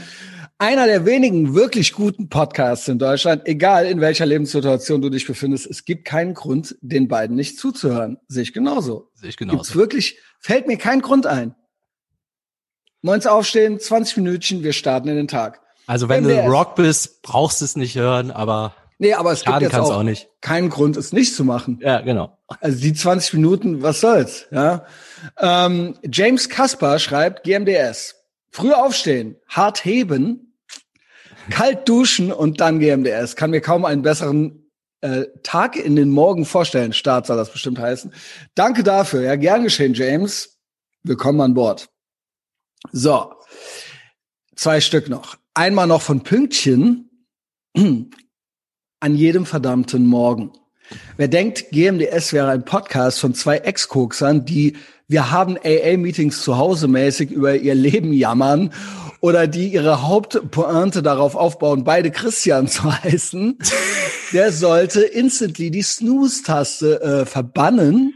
Einer 0.61 0.85
der 0.85 1.07
wenigen 1.07 1.55
wirklich 1.55 1.91
guten 1.91 2.29
Podcasts 2.29 2.87
in 2.87 2.99
Deutschland, 2.99 3.47
egal 3.47 3.87
in 3.87 3.99
welcher 3.99 4.27
Lebenssituation 4.27 5.01
du 5.01 5.09
dich 5.09 5.25
befindest. 5.25 5.65
Es 5.65 5.85
gibt 5.85 6.05
keinen 6.05 6.35
Grund, 6.35 6.75
den 6.81 7.07
beiden 7.07 7.35
nicht 7.35 7.57
zuzuhören. 7.57 8.19
Sehe 8.27 8.43
ich 8.43 8.53
genauso. 8.53 9.09
Sehe 9.15 9.29
ich 9.29 9.37
genauso. 9.37 9.57
Gibt's 9.57 9.75
wirklich, 9.75 10.19
fällt 10.39 10.67
mir 10.67 10.77
kein 10.77 11.01
Grund 11.01 11.25
ein. 11.25 11.55
Morgens 13.01 13.25
aufstehen, 13.25 13.79
20 13.79 14.17
Minütchen, 14.17 14.61
wir 14.61 14.73
starten 14.73 15.07
in 15.07 15.15
den 15.15 15.27
Tag. 15.27 15.61
Also 15.87 16.09
wenn 16.09 16.25
MDS. 16.25 16.45
du 16.45 16.51
Rock 16.51 16.75
bist, 16.75 17.23
brauchst 17.23 17.61
du 17.61 17.65
es 17.65 17.75
nicht 17.75 17.95
hören, 17.95 18.29
aber 18.29 18.75
Nee, 18.99 19.15
aber 19.15 19.31
es 19.31 19.43
gibt 19.43 19.61
jetzt 19.61 19.73
auch, 19.73 19.91
auch 19.91 20.03
nicht. 20.03 20.29
keinen 20.41 20.69
Grund, 20.69 20.95
es 20.95 21.11
nicht 21.11 21.33
zu 21.33 21.43
machen. 21.43 21.79
Ja, 21.81 22.01
genau. 22.01 22.37
Also 22.59 22.79
die 22.79 22.93
20 22.93 23.33
Minuten, 23.33 23.81
was 23.81 23.99
soll's, 23.99 24.45
ja. 24.51 24.85
Ähm, 25.39 25.95
James 26.03 26.49
Kaspar 26.49 26.99
schreibt 26.99 27.45
GMDS. 27.45 28.13
Früh 28.51 28.73
aufstehen, 28.73 29.37
hart 29.47 29.83
heben, 29.85 30.49
kalt 31.49 31.87
duschen 31.87 32.31
und 32.31 32.61
dann 32.61 32.79
GMDS. 32.79 33.35
Kann 33.35 33.51
mir 33.51 33.61
kaum 33.61 33.85
einen 33.85 34.01
besseren 34.01 34.69
äh, 35.01 35.25
Tag 35.43 35.75
in 35.75 35.95
den 35.95 36.09
Morgen 36.09 36.45
vorstellen. 36.45 36.93
Start 36.93 37.25
soll 37.25 37.37
das 37.37 37.51
bestimmt 37.51 37.79
heißen. 37.79 38.13
Danke 38.55 38.83
dafür. 38.83 39.21
Ja, 39.21 39.35
gern 39.35 39.63
geschehen, 39.63 39.93
James. 39.93 40.57
Willkommen 41.03 41.41
an 41.41 41.53
Bord. 41.53 41.89
So. 42.91 43.33
Zwei 44.55 44.79
Stück 44.81 45.09
noch. 45.09 45.37
Einmal 45.53 45.87
noch 45.87 46.01
von 46.01 46.21
Pünktchen 46.21 47.27
an 47.75 49.15
jedem 49.15 49.45
verdammten 49.45 50.05
Morgen. 50.05 50.53
Wer 51.17 51.27
denkt, 51.27 51.71
GMDS 51.71 52.33
wäre 52.33 52.49
ein 52.49 52.65
Podcast 52.65 53.19
von 53.19 53.33
zwei 53.33 53.57
Ex-Koksern, 53.57 54.45
die 54.45 54.77
wir 55.07 55.31
haben 55.31 55.57
AA-Meetings 55.57 56.41
zu 56.41 56.57
Hause 56.57 56.87
mäßig 56.87 57.31
über 57.31 57.55
ihr 57.55 57.75
Leben 57.75 58.13
jammern 58.13 58.73
oder 59.21 59.47
die 59.47 59.69
ihre 59.69 60.05
Hauptpointe 60.05 61.01
darauf 61.01 61.35
aufbauen, 61.35 61.85
beide 61.85 62.11
Christian 62.11 62.67
zu 62.67 62.91
heißen, 62.91 63.57
der 64.33 64.51
sollte 64.51 65.01
instantly 65.01 65.71
die 65.71 65.81
Snooze-Taste 65.81 67.01
äh, 67.01 67.25
verbannen, 67.25 68.13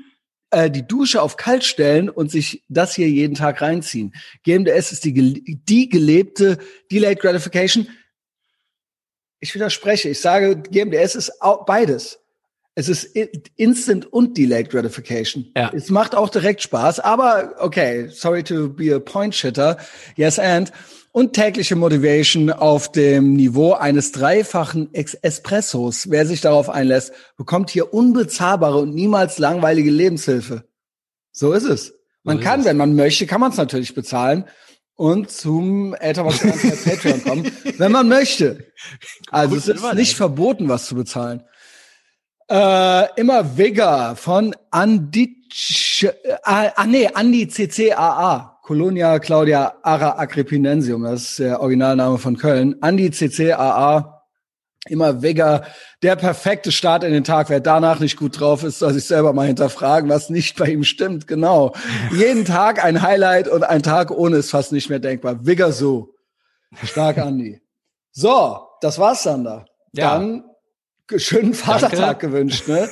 äh, 0.50 0.70
die 0.70 0.86
Dusche 0.86 1.22
auf 1.22 1.38
kalt 1.38 1.63
stellen 1.63 2.10
und 2.10 2.30
sich 2.30 2.63
das 2.68 2.94
hier 2.94 3.10
jeden 3.10 3.36
Tag 3.36 3.62
reinziehen. 3.62 4.13
GMDS 4.44 4.91
ist 4.91 5.06
die, 5.06 5.13
die 5.65 5.88
gelebte 5.88 6.58
Delayed 6.91 7.22
Gratification 7.22 7.88
ich 9.46 9.54
widerspreche. 9.54 10.10
Ich 10.10 10.20
sage, 10.22 10.58
GMDS 10.58 11.15
ist 11.15 11.32
beides. 11.65 12.20
Es 12.78 12.90
ist 12.90 13.16
Instant 13.56 14.12
und 14.12 14.38
Delayed 14.38 14.70
Gratification. 14.70 15.48
Ja. 15.56 15.72
Es 15.74 15.90
macht 15.90 16.14
auch 16.14 16.30
direkt 16.30 16.62
Spaß, 16.62 17.00
aber 17.00 17.54
okay, 17.60 18.10
sorry 18.10 18.44
to 18.44 18.68
be 18.68 18.94
a 18.94 19.00
point 19.00 19.34
shitter. 19.34 19.78
Yes 20.18 20.38
and. 20.40 20.72
Und 21.14 21.32
tägliche 21.32 21.78
Motivation 21.78 22.52
auf 22.52 22.92
dem 22.92 23.36
Niveau 23.36 23.72
eines 23.72 24.12
dreifachen 24.12 24.94
Espressos. 24.94 26.10
Wer 26.10 26.26
sich 26.26 26.42
darauf 26.42 26.70
einlässt, 26.70 27.14
bekommt 27.38 27.70
hier 27.70 27.94
unbezahlbare 27.94 28.80
und 28.80 28.94
niemals 28.94 29.40
langweilige 29.40 29.92
Lebenshilfe. 29.92 30.66
So 31.32 31.54
ist 31.54 31.64
es. 31.64 31.94
Man 32.24 32.40
so 32.40 32.44
kann, 32.44 32.60
es. 32.60 32.66
wenn 32.66 32.76
man 32.76 32.96
möchte, 32.96 33.28
kann 33.28 33.40
man 33.40 33.52
es 33.52 33.58
natürlich 33.58 33.96
bezahlen 33.96 34.44
und 34.96 35.32
zum 35.32 35.94
Elternwatch 35.94 36.40
Patreon 36.84 37.24
kommen, 37.24 37.52
wenn 37.78 37.94
man 37.94 38.10
möchte. 38.10 38.66
Also 39.30 39.56
Gut, 39.56 39.60
es 39.60 39.68
ist 39.70 39.94
nicht 39.94 40.18
verboten, 40.18 40.68
was 40.68 40.88
zu 40.88 40.96
bezahlen. 40.96 41.44
Äh, 42.49 43.19
immer 43.19 43.58
Vigor 43.58 44.15
von 44.15 44.55
Andi, 44.69 45.43
äh, 46.01 46.12
ah 46.43 46.86
nee, 46.86 47.08
Andi 47.08 47.47
CCAA. 47.47 48.60
Colonia 48.62 49.19
Claudia 49.19 49.75
Ara 49.84 50.17
Agrippinensium, 50.17 51.03
das 51.03 51.23
ist 51.23 51.39
der 51.39 51.62
Originalname 51.62 52.17
von 52.17 52.38
Köln. 52.38 52.75
Andi 52.81 53.12
CCAA 53.12 54.15
immer 54.88 55.21
Vega, 55.21 55.63
der 56.03 56.15
perfekte 56.15 56.71
Start 56.71 57.03
in 57.03 57.12
den 57.12 57.23
Tag. 57.23 57.49
Wer 57.49 57.60
danach 57.60 57.99
nicht 57.99 58.17
gut 58.17 58.39
drauf 58.39 58.63
ist, 58.63 58.79
soll 58.79 58.93
sich 58.93 59.05
selber 59.05 59.34
mal 59.34 59.47
hinterfragen, 59.47 60.10
was 60.10 60.29
nicht 60.29 60.58
bei 60.58 60.67
ihm 60.67 60.84
stimmt. 60.84 61.27
Genau. 61.27 61.73
Jeden 62.12 62.45
Tag 62.45 62.84
ein 62.84 63.01
Highlight 63.01 63.47
und 63.47 63.63
ein 63.63 63.84
Tag 63.84 64.12
ohne 64.12 64.38
ist 64.38 64.51
fast 64.51 64.71
nicht 64.71 64.89
mehr 64.89 64.99
denkbar. 64.99 65.45
Vega 65.45 65.71
so. 65.71 66.13
Stark, 66.84 67.17
Andi. 67.17 67.62
So, 68.12 68.60
das 68.81 68.99
war's, 68.99 69.23
Sander. 69.23 69.65
Ja. 69.93 70.17
Dann 70.17 70.43
schönen 71.18 71.54
Vatertag 71.54 72.20
Danke. 72.20 72.28
gewünscht, 72.28 72.68
ne? 72.68 72.89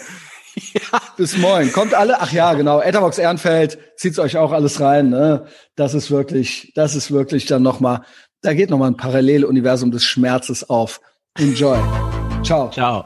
ja. 0.56 1.02
Bis 1.18 1.38
morgen. 1.38 1.72
Kommt 1.72 1.94
alle, 1.94 2.22
ach 2.22 2.32
ja, 2.32 2.54
genau, 2.54 2.82
Etherbox 2.82 3.18
Ehrenfeld, 3.18 3.78
zieht's 3.98 4.20
euch 4.20 4.38
auch 4.38 4.52
alles 4.52 4.80
rein, 4.80 5.10
ne? 5.10 5.46
Das 5.76 5.94
ist 5.94 6.12
wirklich, 6.12 6.72
das 6.76 6.96
ist 6.96 7.12
wirklich 7.12 7.46
dann 7.46 7.64
nochmal, 7.64 8.02
da 8.42 8.54
geht 8.54 8.70
nochmal 8.70 8.92
ein 8.92 8.98
Paralleluniversum 8.98 9.92
des 9.92 10.04
Schmerzes 10.06 10.70
auf. 10.70 11.02
Enjoy. 11.38 11.80
Ciao. 12.44 12.70
Ciao. 12.70 13.06